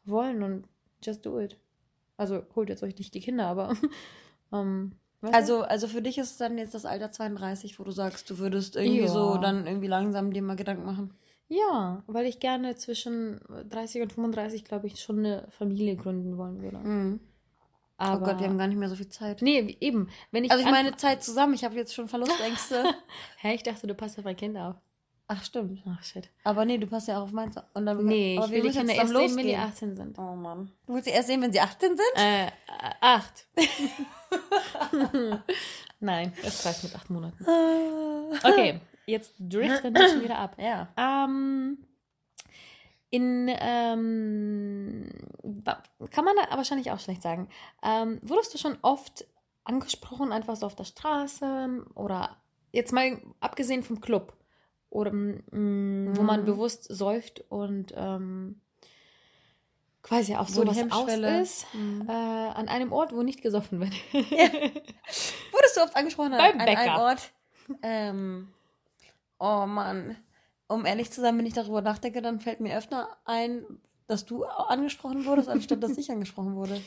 [0.06, 0.68] wollen und
[1.02, 1.58] just do it.
[2.18, 3.76] Also holt jetzt euch nicht die Kinder, aber.
[4.54, 8.30] ähm, also, also für dich ist es dann jetzt das Alter 32, wo du sagst,
[8.30, 11.14] du würdest irgendwie so dann irgendwie langsam dir mal Gedanken machen.
[11.48, 16.62] Ja, weil ich gerne zwischen 30 und 35, glaube ich, schon eine Familie gründen wollen
[16.62, 16.78] würde.
[16.78, 17.20] Mhm.
[18.04, 19.42] Aber oh Gott, wir haben gar nicht mehr so viel Zeit.
[19.42, 20.10] Nee, eben.
[20.32, 22.84] Wenn ich also ich meine Zeit zusammen, ich habe jetzt schon Verlustängste.
[23.38, 24.76] Hä, ich dachte, du passt auf mein Kind auf.
[25.28, 25.82] Ach, stimmt.
[25.88, 26.30] Ach, shit.
[26.44, 27.56] Aber nee, du passt ja auch auf meins.
[27.74, 30.20] Und dann, nee, ich will die Kinder erst sehen, wenn die 18 sind.
[30.20, 30.70] Oh Mann.
[30.86, 32.02] Du willst sie erst sehen, wenn sie 18 sind?
[32.16, 32.48] Äh,
[33.00, 33.48] acht.
[36.00, 37.46] Nein, es reicht mit acht Monaten.
[38.44, 40.58] Okay, jetzt driften wir schon wieder ab.
[40.60, 40.90] Ja.
[40.98, 41.78] Ähm,
[43.14, 45.08] in, ähm,
[46.10, 47.48] kann man da wahrscheinlich auch schlecht sagen.
[47.84, 49.28] Ähm, wurdest du schon oft
[49.66, 52.38] angesprochen, einfach so auf der Straße oder
[52.72, 54.36] jetzt mal abgesehen vom Club
[54.90, 56.46] oder mh, mm, wo man mhm.
[56.46, 58.60] bewusst säuft und ähm,
[60.02, 62.10] quasi auf so sowas aus ist, mhm.
[62.10, 63.94] äh, an einem Ort, wo nicht gesoffen wird.
[64.32, 64.50] ja.
[65.52, 67.32] Wurdest du oft angesprochen Beim an, an einem Ort?
[67.84, 68.48] Ähm,
[69.38, 70.18] oh Mann
[70.74, 73.66] um ehrlich zu sein, wenn ich darüber nachdenke, dann fällt mir öfter ein,
[74.08, 76.82] dass du angesprochen wurdest, anstatt dass ich angesprochen wurde.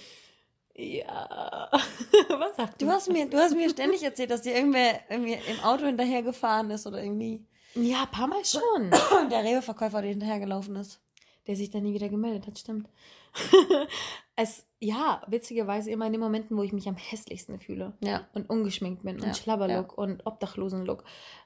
[0.75, 1.71] Ja.
[2.29, 2.89] Was sagt du?
[2.89, 6.87] Hast mir, du hast mir ständig erzählt, dass dir irgendwer irgendwie im Auto hinterhergefahren ist
[6.87, 7.47] oder irgendwie.
[7.75, 8.91] Ja, ein paar Mal schon.
[9.31, 11.01] Der Rewe-Verkäufer, der hinterhergelaufen ist.
[11.47, 12.89] Der sich dann nie wieder gemeldet hat, stimmt.
[14.37, 17.95] es, ja, witzigerweise immer in den Momenten, wo ich mich am hässlichsten fühle.
[18.01, 18.27] Ja.
[18.35, 19.27] Und ungeschminkt bin ja.
[19.27, 20.03] und Schlabberlook ja.
[20.03, 21.05] und Obdachlosenlook.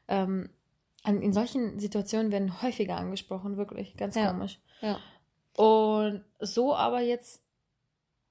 [0.08, 0.48] Ähm,
[1.04, 3.96] in solchen Situationen werden häufiger angesprochen, wirklich.
[3.96, 4.30] Ganz ja.
[4.30, 4.60] komisch.
[4.80, 4.98] Ja.
[5.56, 7.42] Und so aber jetzt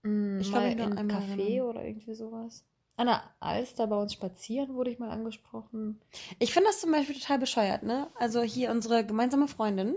[0.03, 2.63] mh, hm, ich mal in einem Café oder irgendwie sowas.
[2.95, 6.01] An der Alster bei uns spazieren wurde ich mal angesprochen.
[6.37, 8.07] Ich finde das zum Beispiel total bescheuert, ne?
[8.15, 9.95] Also hier unsere gemeinsame Freundin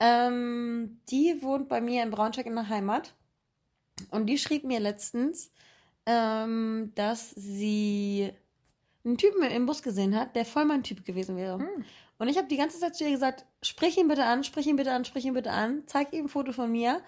[0.00, 3.14] Ähm, die wohnt bei mir in Braunschweig in der Heimat.
[4.12, 5.50] Und die schrieb mir letztens,
[6.06, 8.32] ähm, dass sie
[9.08, 11.58] einen Typen im Bus gesehen hat, der voll mein Typ gewesen wäre.
[11.58, 11.84] Mhm.
[12.18, 14.76] Und ich habe die ganze Zeit zu ihr gesagt, sprich ihn bitte an, sprich ihn
[14.76, 17.00] bitte an, sprich ihn bitte an, zeig ihm ein Foto von mir.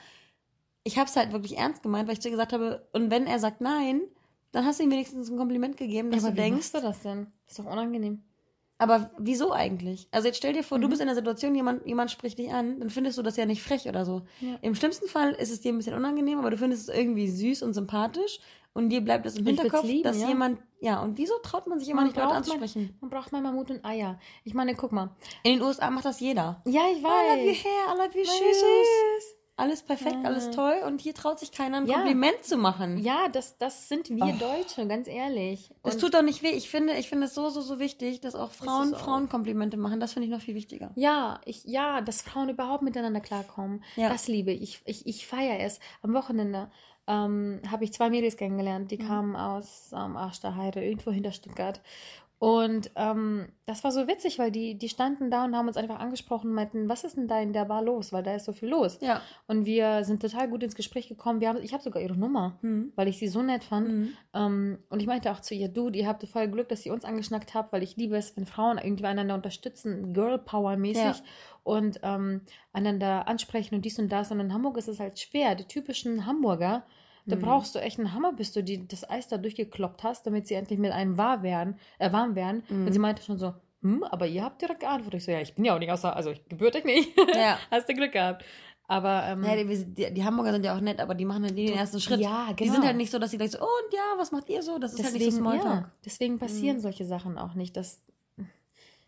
[0.85, 3.27] Ich habe es halt wirklich ernst gemeint, weil ich zu ihr gesagt habe, und wenn
[3.27, 4.03] er sagt nein,
[4.53, 6.73] dann hast du ihm wenigstens ein Kompliment gegeben, dass ja, aber du denkst.
[6.73, 7.27] Wie du das denn?
[7.47, 8.23] Ist doch unangenehm.
[8.79, 10.09] Aber wieso eigentlich?
[10.11, 10.83] Also jetzt stell dir vor, mhm.
[10.83, 13.45] du bist in der Situation, jemand, jemand spricht dich an, dann findest du das ja
[13.45, 14.23] nicht frech oder so.
[14.41, 14.57] Ja.
[14.63, 17.63] Im schlimmsten Fall ist es dir ein bisschen unangenehm, aber du findest es irgendwie süß
[17.63, 18.41] und sympathisch
[18.73, 20.29] und dir bleibt es im Hinterkopf, lieben, dass ja.
[20.29, 22.97] jemand, ja, und wieso traut man sich immer man nicht Leute anzusprechen?
[23.01, 24.19] Man, man braucht manchmal Mut und Eier.
[24.45, 25.11] Ich meine, guck mal.
[25.43, 26.63] In den USA macht das jeder.
[26.65, 27.11] Ja, ich weiß.
[27.11, 30.25] I love you hair, I love you shoes alles perfekt, ja.
[30.25, 31.97] alles toll und hier traut sich keiner ein ja.
[31.97, 32.99] Kompliment zu machen.
[32.99, 34.33] Ja, das, das sind wir oh.
[34.39, 35.71] Deutsche, ganz ehrlich.
[35.83, 36.51] Es tut doch nicht weh.
[36.51, 40.01] Ich finde, ich finde es so, so, so wichtig, dass auch Frauen Frauen Komplimente machen.
[40.01, 40.93] Das finde ich noch viel wichtiger.
[40.97, 43.85] Ja, ich, ja, dass Frauen überhaupt miteinander klarkommen.
[43.97, 44.09] Ja.
[44.09, 44.81] Das liebe ich.
[44.87, 45.79] Ich, ich feiere es.
[46.03, 46.71] Am Wochenende
[47.11, 49.07] ähm, habe ich zwei Mädels kennengelernt, die mhm.
[49.07, 51.81] kamen aus ähm, Heide, irgendwo hinter Stuttgart.
[52.39, 55.99] Und ähm, das war so witzig, weil die, die standen da und haben uns einfach
[55.99, 58.15] angesprochen und meinten, was ist denn da in der Bar los?
[58.15, 58.97] Weil da ist so viel los.
[59.03, 59.21] Ja.
[59.47, 61.43] Und wir sind total gut ins Gespräch gekommen.
[61.43, 62.95] Wir haben, ich habe sogar ihre Nummer, mhm.
[62.97, 63.89] weil ich sie so nett fand.
[63.89, 64.13] Mhm.
[64.33, 67.05] Ähm, und ich meinte auch zu ihr, du, ihr habt voll Glück, dass ihr uns
[67.05, 71.05] angeschnackt habt, weil ich liebe es, wenn Frauen irgendwie einander unterstützen, Girl Power mäßig.
[71.05, 71.17] Ja.
[71.63, 72.41] Und ähm,
[72.73, 74.31] einander ansprechen und dies und das.
[74.31, 75.57] Und in Hamburg ist es halt schwer.
[75.57, 76.85] Die typischen Hamburger,
[77.27, 77.41] da mhm.
[77.41, 80.55] brauchst du echt einen Hammer, bis du die, das Eis da durchgekloppt hast, damit sie
[80.55, 82.63] endlich mit einem wahr werden, äh, warm werden.
[82.69, 82.87] Mhm.
[82.87, 85.21] Und sie meinte schon so, hm, aber ihr habt direkt geantwortet.
[85.21, 87.17] Ich so, ja, ich bin ja auch nicht außer, also ich gebürtig nicht.
[87.35, 87.59] Ja.
[87.71, 88.45] Hast du Glück gehabt.
[88.91, 91.57] Aber ähm, ja, die, die, die, Hamburger sind ja auch nett, aber die machen halt
[91.57, 92.19] den ersten Schritt.
[92.19, 92.57] Ja, genau.
[92.57, 94.65] Die sind halt nicht so, dass sie gleich so, oh, und ja, was macht ihr
[94.65, 94.81] so?
[94.81, 95.83] Das ist deswegen, halt nicht so Smalltalk.
[95.83, 96.81] Ja, deswegen passieren mhm.
[96.81, 97.77] solche Sachen auch nicht.
[97.77, 98.03] Dass,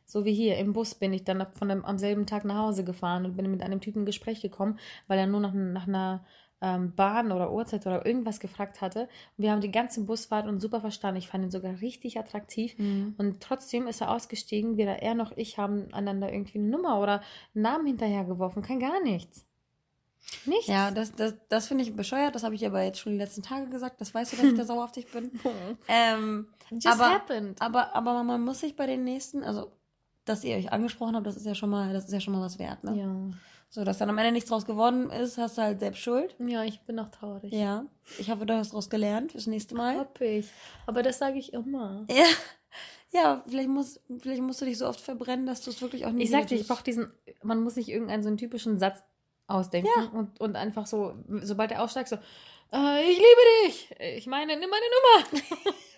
[0.04, 2.84] so wie hier im Bus bin ich dann von dem, am selben Tag nach Hause
[2.84, 6.24] gefahren und bin mit einem Typen in Gespräch gekommen, weil er nur nach, nach einer
[6.62, 9.02] ähm, Bahn oder Uhrzeit oder irgendwas gefragt hatte.
[9.36, 11.18] Und wir haben die ganze Busfahrt und super verstanden.
[11.18, 12.78] Ich fand ihn sogar richtig attraktiv.
[12.78, 13.14] Mhm.
[13.18, 14.76] Und trotzdem ist er ausgestiegen.
[14.76, 17.20] Weder er noch ich haben einander irgendwie eine Nummer oder
[17.54, 18.62] einen Namen hinterhergeworfen.
[18.62, 19.44] Kein gar nichts.
[20.46, 20.68] Nichts.
[20.68, 22.34] Ja, das, das, das finde ich bescheuert.
[22.36, 24.00] Das habe ich aber jetzt schon die letzten Tage gesagt.
[24.00, 25.32] Das weißt du, dass ich da sauer auf dich bin.
[25.88, 27.60] ähm, Just aber, happened.
[27.60, 29.72] Aber, aber man muss sich bei den nächsten, also
[30.24, 32.40] dass ihr euch angesprochen habt, das ist ja schon mal, das ist ja schon mal
[32.40, 32.96] was wert, ne?
[32.96, 33.36] Ja.
[33.74, 36.36] So, dass dann am Ende nichts draus geworden ist, hast du halt selbst Schuld.
[36.38, 37.54] Ja, ich bin auch traurig.
[37.54, 37.86] Ja.
[38.18, 39.96] Ich hoffe, du hast daraus gelernt fürs nächste Mal.
[39.96, 40.46] Hab ich.
[40.86, 42.06] Aber das sage ich immer.
[42.10, 42.26] Ja.
[43.14, 46.12] Ja, vielleicht, muss, vielleicht musst du dich so oft verbrennen, dass du es wirklich auch
[46.12, 49.02] nicht Ich sag dir, ich brauche diesen, man muss sich irgendeinen so einen typischen Satz
[49.46, 50.18] ausdenken ja.
[50.18, 52.16] und, und einfach so, sobald er aussteigt, so,
[52.72, 53.94] äh, ich liebe dich.
[54.16, 54.86] Ich meine, nimm meine
[55.34, 55.44] Nummer.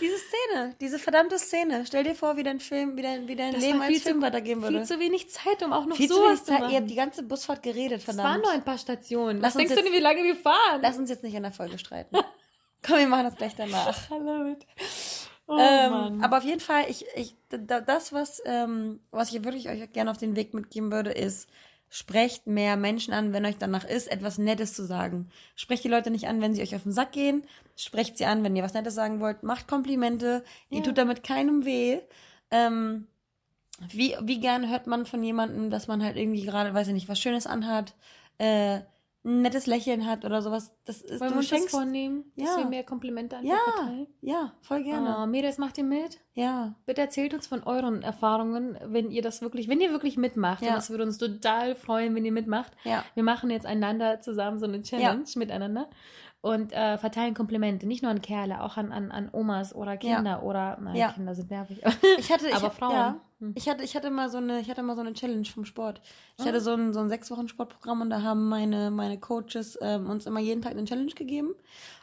[0.00, 1.84] Diese Szene, diese verdammte Szene.
[1.86, 4.62] Stell dir vor, wie dein Film, wie dein, wie dein Leben als Film zu, weitergehen
[4.62, 4.78] würde.
[4.78, 6.70] Viel zu wenig Zeit, um auch noch viel sowas zu, wenig Zeit.
[6.70, 8.26] Ihr habt die ganze Busfahrt geredet, verdammt.
[8.26, 9.40] Es waren nur ein paar Stationen.
[9.40, 10.80] Lass Was denkst jetzt, du denn, wie lange wir fahren?
[10.82, 12.16] Lass uns jetzt nicht in der Folge streiten.
[12.86, 14.10] Komm, wir machen das gleich danach.
[14.10, 14.66] Love it.
[15.48, 19.92] Oh, ähm, aber auf jeden Fall, ich, ich, das, was, ähm, was ich wirklich euch
[19.92, 21.48] gerne auf den Weg mitgeben würde, ist,
[21.88, 25.30] Sprecht mehr Menschen an, wenn euch danach ist, etwas Nettes zu sagen.
[25.54, 27.44] Sprecht die Leute nicht an, wenn sie euch auf den Sack gehen.
[27.76, 29.42] Sprecht sie an, wenn ihr was Nettes sagen wollt.
[29.42, 30.44] Macht Komplimente.
[30.68, 30.78] Ja.
[30.78, 32.00] Ihr tut damit keinem weh.
[32.50, 33.06] Ähm,
[33.90, 37.08] wie, wie gerne hört man von jemandem, dass man halt irgendwie gerade, weiß ich nicht,
[37.08, 37.94] was Schönes anhat.
[38.38, 38.80] Äh,
[39.26, 40.72] ein nettes Lächeln hat oder sowas.
[40.84, 42.44] Das ist, Wollen du wir uns schenkst, das vornehmen, ja.
[42.46, 44.06] dass wir mehr Komplimente einfach ja, verteilen?
[44.20, 45.16] Ja, voll gerne.
[45.16, 46.20] Ah, Mädels, macht ihr mit?
[46.34, 46.74] Ja.
[46.86, 50.62] Bitte erzählt uns von euren Erfahrungen, wenn ihr das wirklich, wenn ihr wirklich mitmacht.
[50.62, 50.68] Ja.
[50.68, 52.72] Und das würde uns total freuen, wenn ihr mitmacht.
[52.84, 53.04] Ja.
[53.14, 55.38] Wir machen jetzt einander zusammen so eine Challenge ja.
[55.38, 55.90] miteinander
[56.40, 60.30] und äh, verteilen Komplimente, nicht nur an Kerle, auch an, an, an Omas oder Kinder
[60.30, 60.42] ja.
[60.42, 61.10] oder nein, ja.
[61.10, 61.80] Kinder sind nervig.
[62.18, 62.92] Ich hatte, aber ich, Frauen.
[62.92, 63.52] Ja, hm.
[63.54, 66.00] ich hatte, ich hatte mal so eine, ich hatte mal so eine Challenge vom Sport.
[66.38, 66.48] Ich oh.
[66.48, 70.08] hatte so ein, so ein sechs Wochen Sportprogramm und da haben meine, meine Coaches ähm,
[70.08, 71.54] uns immer jeden Tag eine Challenge gegeben.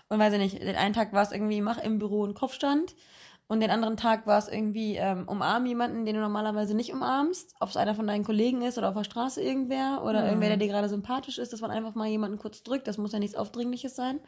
[0.10, 2.96] Und weiß ich nicht, den einen Tag war es irgendwie, mach im Büro einen Kopfstand.
[3.48, 7.56] Und den anderen Tag war es irgendwie, ähm, umarm jemanden, den du normalerweise nicht umarmst.
[7.60, 10.28] Ob es einer von deinen Kollegen ist oder auf der Straße irgendwer oder mhm.
[10.28, 12.88] irgendwer, der dir gerade sympathisch ist, dass man einfach mal jemanden kurz drückt.
[12.88, 14.20] Das muss ja nichts Aufdringliches sein.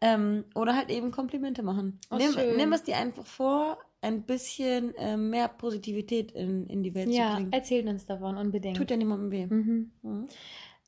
[0.00, 1.98] Ähm, oder halt eben Komplimente machen.
[2.10, 6.94] Oh, nimm, nimm, es dir einfach vor, ein bisschen äh, mehr Positivität in, in die
[6.94, 7.52] Welt ja, zu bringen.
[7.52, 8.76] Ja, erzähl uns davon unbedingt.
[8.76, 9.46] Tut ja niemandem weh.
[9.46, 9.92] Mhm.
[10.02, 10.28] Mhm.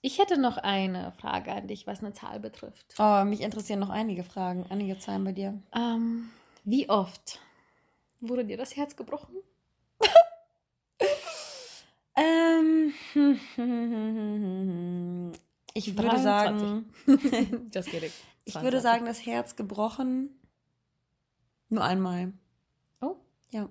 [0.03, 2.95] Ich hätte noch eine Frage an dich, was eine Zahl betrifft.
[2.99, 5.59] Oh, mich interessieren noch einige Fragen, einige Zahlen bei dir.
[5.75, 6.29] Ähm,
[6.65, 7.41] wie oft
[8.21, 9.37] Wurde dir das Herz gebrochen?
[12.17, 12.95] ähm,
[15.75, 16.23] ich würde 23.
[16.23, 16.87] sagen,
[17.71, 18.13] das geht.
[18.47, 20.31] Ich würde sagen, das Herz gebrochen
[21.69, 22.33] nur einmal.
[23.55, 23.69] Ja.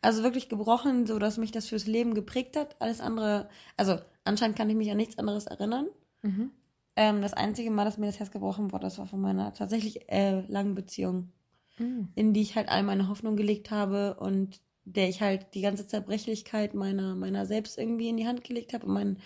[0.00, 2.76] Also wirklich gebrochen, so dass mich das fürs Leben geprägt hat.
[2.80, 5.88] Alles andere, also anscheinend kann ich mich an nichts anderes erinnern.
[6.22, 6.50] Mhm.
[6.94, 10.08] Ähm, das einzige Mal, dass mir das Herz gebrochen wurde, das war von meiner tatsächlich
[10.10, 11.32] äh, langen Beziehung,
[11.78, 12.08] mhm.
[12.14, 15.86] in die ich halt all meine Hoffnung gelegt habe und der ich halt die ganze
[15.86, 19.16] Zerbrechlichkeit meiner, meiner selbst irgendwie in die Hand gelegt habe und mein,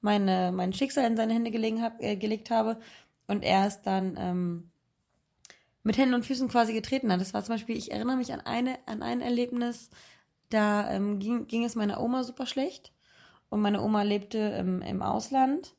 [0.00, 2.78] meine, mein Schicksal in seine Hände gelegen hab, äh, gelegt habe.
[3.26, 4.70] Und er ist dann ähm,
[5.84, 7.20] mit Händen und Füßen quasi getreten hat.
[7.20, 9.90] Das war zum Beispiel, ich erinnere mich an eine, an ein Erlebnis,
[10.50, 12.92] da ähm, ging, ging es meiner Oma super schlecht.
[13.50, 15.74] Und meine Oma lebte im, im Ausland.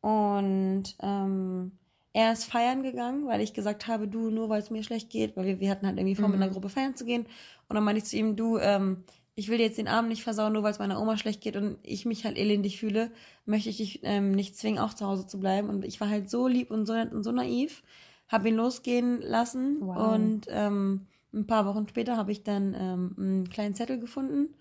[0.00, 1.72] Und ähm,
[2.12, 5.36] er ist feiern gegangen, weil ich gesagt habe, du, nur weil es mir schlecht geht,
[5.36, 6.34] weil wir, wir hatten halt irgendwie vor, mhm.
[6.34, 7.26] mit einer Gruppe feiern zu gehen.
[7.68, 10.52] Und dann meinte ich zu ihm, du, ähm, ich will jetzt den Abend nicht versauen,
[10.52, 13.12] nur weil es meiner Oma schlecht geht und ich mich halt elendig fühle,
[13.46, 15.68] möchte ich dich ähm, nicht zwingen, auch zu Hause zu bleiben.
[15.68, 17.84] Und ich war halt so lieb und so nett und so naiv,
[18.28, 20.14] habe ihn losgehen lassen wow.
[20.14, 24.54] und ähm, ein paar Wochen später habe ich dann ähm, einen kleinen Zettel gefunden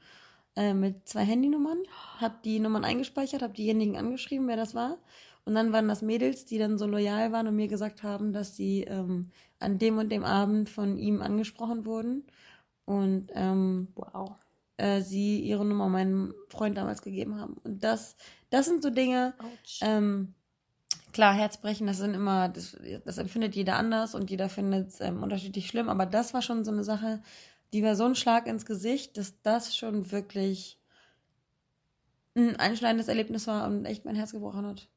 [0.56, 1.80] äh, mit zwei Handynummern,
[2.20, 4.98] habe die Nummern eingespeichert, habe diejenigen angeschrieben, wer das war
[5.48, 8.58] und dann waren das Mädels, die dann so loyal waren und mir gesagt haben, dass
[8.58, 12.26] sie ähm, an dem und dem Abend von ihm angesprochen wurden.
[12.84, 14.36] Und ähm, wow.
[14.76, 17.56] äh, sie ihre Nummer meinem Freund damals gegeben haben.
[17.64, 18.18] Und das,
[18.50, 19.36] das sind so Dinge,
[19.80, 20.34] ähm,
[21.12, 25.24] klar, Herzbrechen, das sind immer, das, das empfindet jeder anders und jeder findet es ähm,
[25.24, 27.22] unterschiedlich schlimm, aber das war schon so eine Sache,
[27.74, 30.80] die war so ein Schlag ins Gesicht, dass das schon wirklich
[32.36, 34.88] ein einschneidendes Erlebnis war und echt mein Herz gebrochen hat.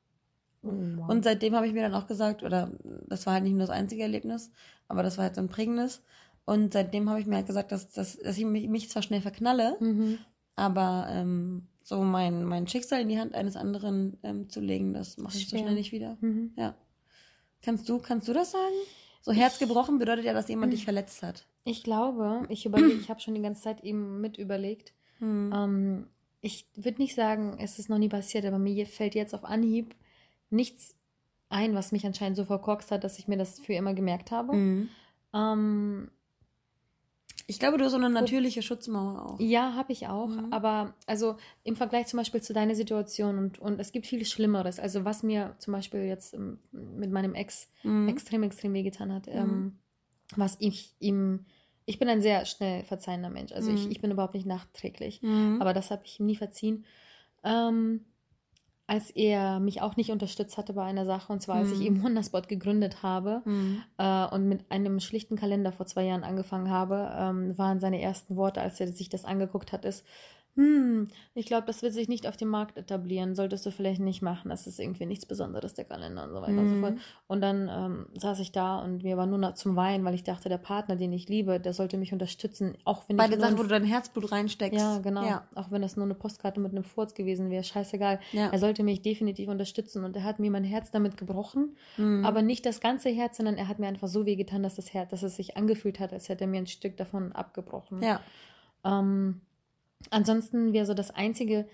[0.62, 2.70] Oh, und seitdem habe ich mir dann auch gesagt, oder
[3.06, 4.50] das war halt nicht nur das einzige Erlebnis,
[4.88, 6.02] aber das war halt so ein prägendes.
[6.44, 9.22] Und seitdem habe ich mir halt gesagt, dass, dass, dass ich mich, mich zwar schnell
[9.22, 10.18] verknalle, mhm.
[10.56, 15.18] aber ähm, so mein, mein Schicksal in die Hand eines anderen ähm, zu legen, das
[15.18, 16.16] mache ich so schnell nicht wieder.
[16.20, 16.52] Mhm.
[16.56, 16.76] Ja.
[17.62, 18.76] Kannst du, kannst du das sagen?
[19.22, 21.46] So Herz gebrochen bedeutet ja, dass jemand dich verletzt hat.
[21.64, 24.92] Ich glaube, ich überlege, ich habe schon die ganze Zeit eben mit überlegt.
[25.18, 25.52] Mhm.
[25.52, 26.06] Ähm,
[26.40, 29.96] ich würde nicht sagen, es ist noch nie passiert, aber mir fällt jetzt auf Anhieb
[30.48, 30.94] nichts
[31.48, 34.54] ein, was mich anscheinend so verkorkst hat, dass ich mir das für immer gemerkt habe.
[34.54, 34.88] Mhm.
[35.34, 36.10] Ähm,
[37.50, 39.40] ich glaube, du hast so eine natürliche Schutzmauer auch.
[39.40, 40.28] Ja, habe ich auch.
[40.28, 40.52] Mhm.
[40.52, 44.78] Aber also im Vergleich zum Beispiel zu deiner Situation und, und es gibt viel Schlimmeres.
[44.78, 48.08] Also was mir zum Beispiel jetzt ähm, mit meinem Ex mhm.
[48.08, 49.78] extrem, extrem wehgetan hat, ähm, mhm.
[50.36, 51.44] was ich ihm
[51.86, 53.50] ich bin ein sehr schnell verzeihender Mensch.
[53.50, 53.90] Also ich, mhm.
[53.90, 55.20] ich bin überhaupt nicht nachträglich.
[55.22, 55.56] Mhm.
[55.60, 56.84] Aber das habe ich ihm nie verziehen.
[57.42, 58.04] Ähm,
[58.90, 61.86] als er mich auch nicht unterstützt hatte bei einer Sache, und zwar als ich mhm.
[61.86, 63.82] eben Wonderspot gegründet habe mhm.
[63.98, 68.34] äh, und mit einem schlichten Kalender vor zwei Jahren angefangen habe, ähm, waren seine ersten
[68.34, 70.04] Worte, als er sich das angeguckt hat, ist,
[70.56, 74.20] hm, ich glaube, das wird sich nicht auf dem Markt etablieren, solltest du vielleicht nicht
[74.20, 76.58] machen, das ist irgendwie nichts Besonderes, der Kalender und so weiter mhm.
[76.58, 76.94] und so fort.
[76.94, 77.00] Mhm.
[77.28, 80.24] Und dann ähm, saß ich da und mir war nur noch zum Weinen, weil ich
[80.24, 83.30] dachte, der Partner, den ich liebe, der sollte mich unterstützen, auch wenn Bei ich...
[83.30, 84.78] Bei der Sache, wo du dein Herzblut reinsteckst.
[84.78, 85.24] Ja, genau.
[85.24, 85.46] Ja.
[85.54, 88.18] Auch wenn das nur eine Postkarte mit einem Furz gewesen wäre, scheißegal.
[88.32, 88.48] Ja.
[88.48, 92.24] Er sollte mich definitiv unterstützen und er hat mir mein Herz damit gebrochen, mhm.
[92.24, 95.10] aber nicht das ganze Herz, sondern er hat mir einfach so wehgetan, dass das Herz,
[95.10, 98.02] dass es sich angefühlt hat, als hätte er mir ein Stück davon abgebrochen.
[98.02, 98.20] Ja.
[98.84, 99.40] Ähm,
[100.08, 101.68] Ansonsten wäre so das Einzige,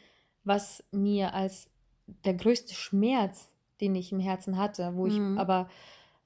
[0.45, 1.71] was mir als
[2.25, 5.39] der größte Schmerz, den ich im Herzen hatte, wo ich mhm.
[5.39, 5.69] aber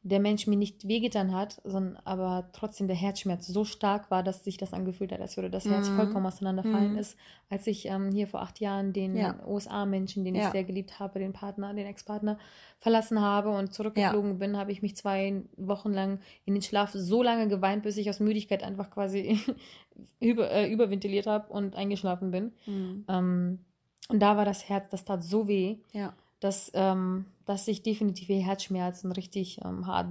[0.02, 4.44] der Mensch mir nicht wehgetan hat, sondern aber trotzdem der Herzschmerz so stark war, dass
[4.44, 5.96] sich das angefühlt hat, als würde das Herz mhm.
[5.96, 6.98] vollkommen auseinanderfallen, mhm.
[6.98, 7.18] ist,
[7.50, 9.36] als ich ähm, hier vor acht Jahren den ja.
[9.46, 10.46] USA-Menschen, den ja.
[10.46, 12.38] ich sehr geliebt habe, den Partner, den Ex-Partner,
[12.78, 14.36] verlassen habe und zurückgeflogen ja.
[14.38, 18.08] bin, habe ich mich zwei Wochen lang in den Schlaf so lange geweint, bis ich
[18.08, 19.38] aus Müdigkeit einfach quasi
[20.18, 22.52] über, äh, überventiliert habe und eingeschlafen bin.
[22.64, 23.04] Mhm.
[23.06, 23.58] Ähm,
[24.08, 25.76] und da war das Herz, das tat so weh.
[25.92, 30.08] Ja dass, ähm, dass sich definitiv ihr Herzschmerzen richtig ähm, hart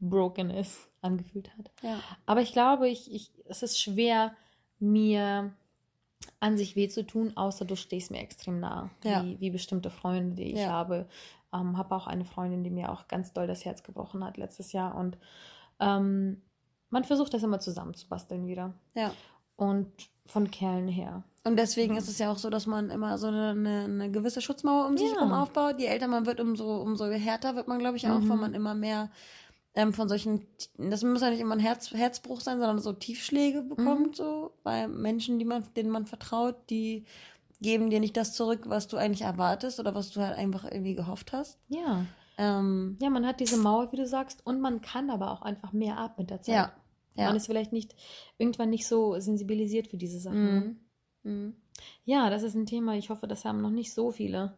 [0.00, 1.70] broken ist, angefühlt hat.
[1.82, 2.00] Ja.
[2.26, 4.34] Aber ich glaube, ich, ich, es ist schwer,
[4.78, 5.52] mir
[6.40, 9.24] an sich weh zu tun, außer du stehst mir extrem nah, ja.
[9.24, 10.70] wie, wie bestimmte Freunde, die ich ja.
[10.70, 11.08] habe.
[11.52, 14.72] Ähm, habe auch eine Freundin, die mir auch ganz doll das Herz gebrochen hat letztes
[14.72, 15.18] Jahr und
[15.80, 16.40] ähm,
[16.92, 18.74] man versucht das immer zusammenzubasteln wieder.
[18.94, 19.12] Ja.
[19.56, 19.90] Und
[20.26, 21.24] von Kerlen her.
[21.44, 24.40] Und deswegen ist es ja auch so, dass man immer so eine, eine, eine gewisse
[24.40, 25.16] Schutzmauer um sich ja.
[25.16, 25.80] herum aufbaut.
[25.80, 28.28] Je älter man wird, umso, umso härter wird man, glaube ich, auch, mhm.
[28.28, 29.10] weil man immer mehr
[29.74, 33.62] ähm, von solchen, das muss ja nicht immer ein Herz, Herzbruch sein, sondern so Tiefschläge
[33.62, 34.14] bekommt, mhm.
[34.14, 37.06] so, bei Menschen, die man, denen man vertraut, die
[37.60, 40.94] geben dir nicht das zurück, was du eigentlich erwartest oder was du halt einfach irgendwie
[40.94, 41.58] gehofft hast.
[41.68, 42.06] Ja.
[42.38, 45.72] Ähm, ja, man hat diese Mauer, wie du sagst, und man kann aber auch einfach
[45.72, 46.54] mehr ab mit der Zeit.
[46.54, 46.72] Ja.
[47.16, 47.26] ja.
[47.26, 47.94] Man ist vielleicht nicht,
[48.38, 50.54] irgendwann nicht so sensibilisiert für diese Sachen.
[50.54, 50.76] Mhm.
[51.24, 51.54] Mhm.
[52.04, 52.94] Ja, das ist ein Thema.
[52.96, 54.56] Ich hoffe, das haben noch nicht so viele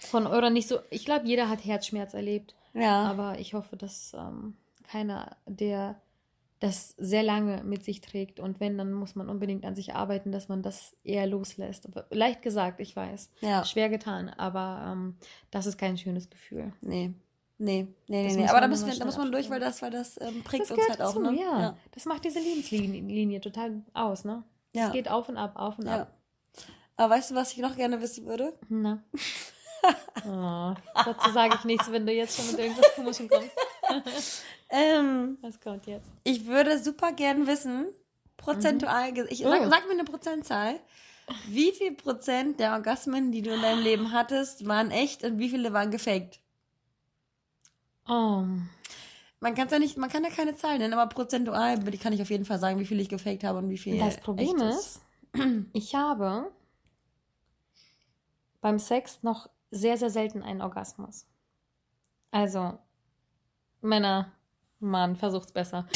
[0.00, 0.78] von oder nicht so.
[0.90, 2.54] Ich glaube, jeder hat Herzschmerz erlebt.
[2.72, 3.04] Ja.
[3.04, 6.00] Aber ich hoffe, dass ähm, keiner der
[6.64, 8.40] das sehr lange mit sich trägt.
[8.40, 11.88] Und wenn, dann muss man unbedingt an sich arbeiten, dass man das eher loslässt.
[12.10, 13.30] Leicht gesagt, ich weiß.
[13.40, 13.64] Ja.
[13.66, 15.16] Schwer getan, aber ähm,
[15.50, 16.72] das ist kein schönes Gefühl.
[16.80, 17.12] Nee.
[17.56, 18.48] Nee, nee, nee, nee.
[18.48, 20.70] Aber da, müssen wir, da muss man durch, weil das, weil das ähm, prägt das
[20.72, 21.16] uns halt auch.
[21.16, 21.38] Ne?
[21.38, 21.60] Ja.
[21.60, 21.76] ja.
[21.92, 24.42] Das macht diese Lebenslinie total aus, ne?
[24.74, 24.88] Ja.
[24.88, 26.02] Es geht auf und ab, auf und ja.
[26.02, 26.14] ab.
[26.96, 28.52] Aber weißt du, was ich noch gerne wissen würde?
[28.68, 29.02] Na.
[30.26, 33.50] oh, dazu sage ich nichts, wenn du jetzt schon mit irgendwas Komischem kommst.
[34.70, 36.06] ähm, was kommt jetzt?
[36.24, 37.86] Ich würde super gern wissen,
[38.36, 39.26] prozentual, mhm.
[39.28, 39.70] ich, sag, oh.
[39.70, 40.80] sag mir eine Prozentzahl.
[41.48, 45.48] Wie viel Prozent der Orgasmen, die du in deinem Leben hattest, waren echt und wie
[45.48, 46.38] viele waren gefaked?
[48.06, 48.44] Oh.
[49.44, 52.30] Man kann ja nicht, man kann ja keine Zahlen nennen, aber prozentual kann ich auf
[52.30, 53.98] jeden Fall sagen, wie viel ich gefaked habe und wie viel.
[53.98, 55.02] Das Problem ist,
[55.74, 56.50] ich habe
[58.62, 61.26] beim Sex noch sehr, sehr selten einen Orgasmus.
[62.30, 62.78] Also,
[63.82, 64.32] Männer,
[64.80, 65.86] Mann, versucht's besser.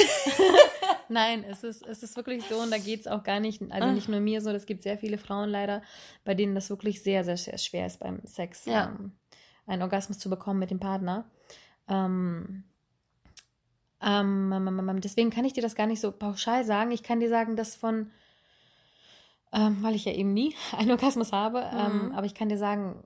[1.09, 3.93] Nein, es ist, es ist wirklich so und da geht es auch gar nicht, also
[3.93, 5.81] nicht nur mir so, es gibt sehr viele Frauen leider,
[6.23, 8.89] bei denen das wirklich sehr, sehr, sehr schwer ist beim Sex, ja.
[8.89, 9.13] ähm,
[9.67, 11.25] einen Orgasmus zu bekommen mit dem Partner.
[11.89, 12.65] Ähm,
[14.03, 16.91] ähm, deswegen kann ich dir das gar nicht so pauschal sagen.
[16.91, 18.11] Ich kann dir sagen, dass von,
[19.53, 22.13] ähm, weil ich ja eben nie einen Orgasmus habe, ähm, mhm.
[22.13, 23.03] aber ich kann dir sagen,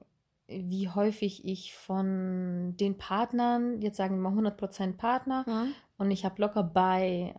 [0.49, 5.75] wie häufig ich von den Partnern, jetzt sagen wir mal 100% Partner, mhm.
[5.99, 7.35] und ich habe locker bei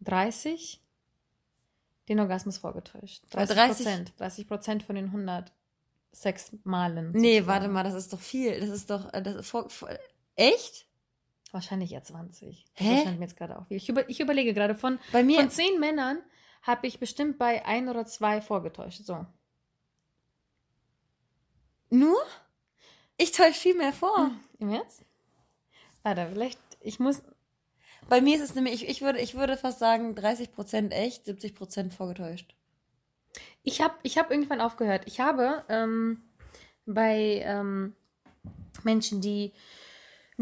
[0.00, 0.82] 30 ähm,
[2.08, 3.22] den Orgasmus vorgetäuscht.
[3.30, 4.12] 30 Prozent.
[4.18, 5.52] 30 Prozent von den 100
[6.14, 7.12] Sexmalen.
[7.12, 8.58] Nee, warte mal, das ist doch viel.
[8.60, 9.88] Das ist doch, äh, das vor, vor,
[10.34, 10.86] echt?
[11.52, 12.64] Wahrscheinlich eher 20.
[12.74, 12.94] Hä?
[12.94, 13.76] Das scheint mir jetzt gerade auch viel.
[13.76, 16.18] Ich, über, ich überlege gerade, von, bei mir, von zehn Männern
[16.62, 19.04] habe ich bestimmt bei ein oder zwei vorgetäuscht.
[19.04, 19.26] So.
[21.90, 22.18] Nur?
[23.18, 24.16] Ich täusche viel mehr vor.
[24.16, 25.04] Hm, Im Ernst?
[26.02, 27.22] Warte, vielleicht, ich muss.
[28.08, 31.92] Bei mir ist es nämlich, ich, ich, würde, ich würde fast sagen, 30% echt, 70%
[31.92, 32.54] vorgetäuscht.
[33.62, 35.02] Ich habe ich hab irgendwann aufgehört.
[35.06, 36.22] Ich habe ähm,
[36.86, 37.94] bei ähm,
[38.82, 39.52] Menschen, die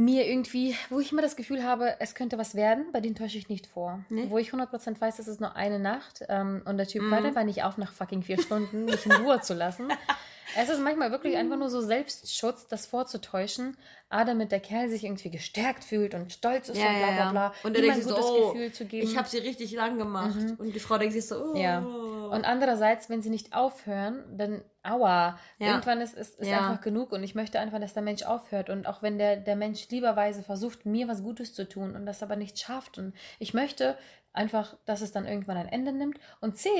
[0.00, 3.36] mir irgendwie, wo ich immer das Gefühl habe, es könnte was werden, bei denen täusche
[3.36, 4.02] ich nicht vor.
[4.08, 4.26] Nee?
[4.28, 7.10] Wo ich 100% weiß, es ist nur eine Nacht ähm, und der Typ mhm.
[7.10, 9.88] weiter war nicht auf nach fucking vier Stunden, mich in Ruhe zu lassen.
[10.56, 13.76] Es ist manchmal wirklich einfach nur so Selbstschutz, das vorzutäuschen,
[14.08, 17.30] ah, damit der Kerl sich irgendwie gestärkt fühlt und stolz ist ja, und bla bla
[17.30, 17.54] bla.
[17.62, 18.54] Und er denkt sich so, oh,
[18.90, 20.36] ich habe sie richtig lang gemacht.
[20.36, 20.56] Mhm.
[20.58, 21.56] Und die Frau denkt sich so, oh.
[21.56, 21.78] Ja.
[21.78, 25.68] Und andererseits, wenn sie nicht aufhören, dann aua, ja.
[25.68, 26.58] irgendwann ist, ist, ist ja.
[26.58, 29.56] einfach genug und ich möchte einfach, dass der Mensch aufhört und auch wenn der, der
[29.56, 33.52] Mensch lieberweise versucht, mir was Gutes zu tun und das aber nicht schafft und ich
[33.52, 33.98] möchte
[34.32, 36.70] einfach, dass es dann irgendwann ein Ende nimmt und C,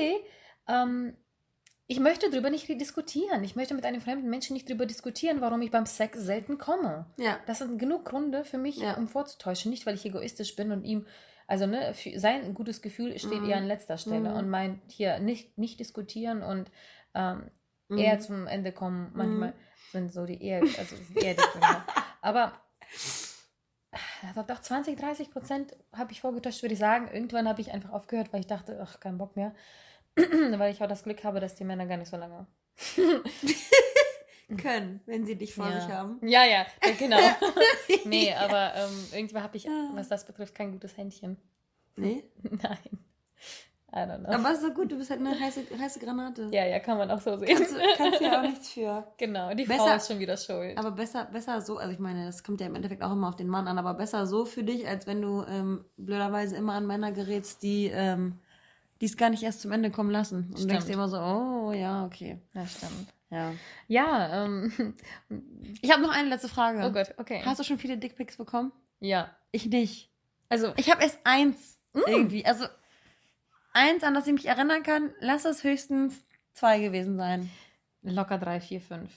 [0.67, 1.15] ähm,
[1.87, 3.43] ich möchte darüber nicht diskutieren.
[3.43, 7.05] Ich möchte mit einem fremden Menschen nicht darüber diskutieren, warum ich beim Sex selten komme.
[7.17, 7.37] Ja.
[7.47, 8.95] Das sind genug Gründe für mich, ja.
[8.95, 9.71] um vorzutäuschen.
[9.71, 11.05] Nicht, weil ich egoistisch bin und ihm,
[11.47, 13.49] also ne, sein gutes Gefühl steht mhm.
[13.49, 14.37] eher an letzter Stelle mhm.
[14.37, 16.71] und meint hier nicht, nicht diskutieren und
[17.13, 17.49] ähm,
[17.89, 17.97] mhm.
[17.97, 19.11] eher zum Ende kommen.
[19.13, 19.55] Manchmal mhm.
[19.91, 21.83] sind so die eher, also eher die Gründe.
[22.21, 22.53] Aber
[24.27, 27.09] also doch 20, 30 Prozent habe ich vorgetäuscht, würde ich sagen.
[27.11, 29.53] Irgendwann habe ich einfach aufgehört, weil ich dachte, ach, kein Bock mehr.
[30.15, 32.47] Weil ich auch das Glück habe, dass die Männer gar nicht so lange
[34.57, 35.79] können, wenn sie dich vor ja.
[35.79, 36.19] sich haben.
[36.27, 36.65] Ja, ja,
[36.97, 37.17] genau.
[38.05, 41.37] nee, aber ähm, irgendwann habe ich, was das betrifft, kein gutes Händchen.
[41.95, 42.23] Nee?
[42.43, 42.99] Nein.
[43.93, 44.29] I don't know.
[44.29, 46.47] Aber ist doch gut, du bist halt eine heiße, heiße Granate.
[46.51, 47.57] Ja, ja, kann man auch so sehen.
[47.57, 49.05] Kannst, kannst du ja auch nichts für.
[49.17, 50.77] Genau, die besser, Frau ist schon wieder schuld.
[50.77, 53.35] Aber besser, besser so, also ich meine, das kommt ja im Endeffekt auch immer auf
[53.35, 56.87] den Mann an, aber besser so für dich, als wenn du ähm, blöderweise immer an
[56.87, 58.39] Männer gerätst, die ähm,
[59.01, 60.45] die es gar nicht erst zum Ende kommen lassen.
[60.49, 60.71] Und stimmt.
[60.71, 62.39] denkst dir immer so, oh ja, okay.
[62.53, 63.07] Ja, stimmt.
[63.31, 63.53] Ja.
[63.87, 64.95] Ja, ähm.
[65.81, 66.85] Ich habe noch eine letzte Frage.
[66.85, 67.41] Oh Gott, okay.
[67.43, 68.71] Hast du schon viele Dickpics bekommen?
[68.99, 69.35] Ja.
[69.51, 70.11] Ich nicht.
[70.49, 70.73] Also.
[70.77, 71.99] Ich habe erst eins mm.
[72.07, 72.45] irgendwie.
[72.45, 72.65] Also
[73.73, 76.23] eins, an das ich mich erinnern kann, lass es höchstens
[76.53, 77.49] zwei gewesen sein.
[78.03, 79.11] Locker drei, vier, fünf.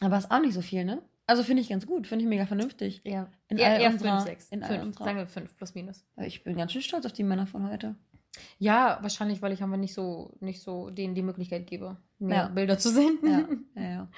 [0.00, 1.02] Aber ist auch nicht so viel, ne?
[1.26, 3.00] Also finde ich ganz gut, finde ich mega vernünftig.
[3.04, 3.28] Ja.
[3.48, 4.48] In eher, all eher unserer, fünf, sechs.
[4.50, 6.04] In fünf, sagen wir fünf, plus minus.
[6.18, 7.96] Ich bin ganz schön stolz auf die Männer von heute.
[8.58, 12.48] Ja, wahrscheinlich, weil ich einfach nicht so, nicht so denen die Möglichkeit gebe, mir ja.
[12.48, 13.30] Bilder zu senden.
[13.74, 13.82] Ja.
[13.82, 14.08] Ja.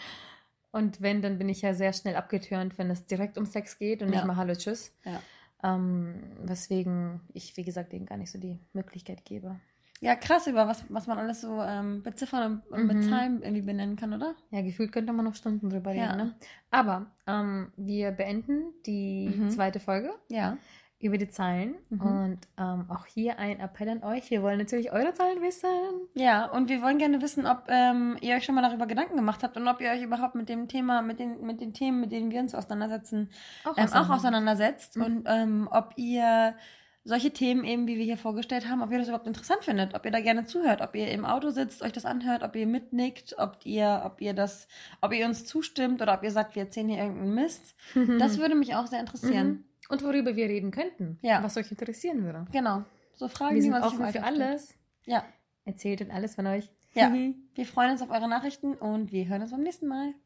[0.71, 4.03] Und wenn, dann bin ich ja sehr schnell abgetürnt, wenn es direkt um Sex geht
[4.03, 4.95] und nicht mal Hallo, Tschüss.
[5.05, 5.21] Ja.
[5.64, 9.59] Ähm, weswegen ich, wie gesagt, denen gar nicht so die Möglichkeit gebe.
[10.01, 12.87] Ja, krass, über was, was man alles so ähm, beziffern und, und mhm.
[12.87, 14.37] mit Zahlen irgendwie benennen kann, oder?
[14.51, 16.16] Ja, gefühlt könnte man noch Stunden drüber reden, ja.
[16.16, 16.35] ne?
[16.71, 19.51] Aber ähm, wir beenden die mhm.
[19.51, 20.11] zweite Folge.
[20.29, 20.57] Ja.
[21.01, 21.77] Über die Zahlen.
[21.91, 22.01] Mhm.
[22.01, 24.31] Und ähm, auch hier ein Appell an euch.
[24.31, 25.69] Wir wollen natürlich eure Zahlen wissen.
[26.15, 29.43] Ja, und wir wollen gerne wissen, ob ähm, ihr euch schon mal darüber Gedanken gemacht
[29.43, 32.11] habt und ob ihr euch überhaupt mit dem Thema, mit den, mit den Themen, mit
[32.11, 33.31] denen wir uns auseinandersetzen,
[33.65, 34.97] auch, ähm, auch auseinandersetzt.
[34.97, 35.03] Mhm.
[35.03, 36.55] Und ähm, ob ihr
[37.05, 40.05] solche Themen eben, wie wir hier vorgestellt haben, ob ihr das überhaupt interessant findet, ob
[40.05, 43.37] ihr da gerne zuhört, ob ihr im Auto sitzt, euch das anhört, ob ihr mitnickt,
[43.39, 44.69] ob ihr, ob ihr das,
[45.01, 47.75] ob ihr uns zustimmt oder ob ihr sagt, wir erzählen hier irgendeinen Mist.
[48.19, 49.49] Das würde mich auch sehr interessieren.
[49.49, 49.65] Mhm.
[49.89, 51.18] Und worüber wir reden könnten.
[51.22, 51.43] Ja.
[51.43, 52.47] Was euch interessieren würde.
[52.53, 52.84] Genau.
[53.14, 54.74] So Fragen, wir sind die man offen für alles.
[55.07, 55.24] Ja.
[55.64, 56.70] Erzählt und alles von euch.
[56.95, 57.12] Ja.
[57.55, 60.14] wir freuen uns auf eure Nachrichten und wir hören uns beim nächsten Mal.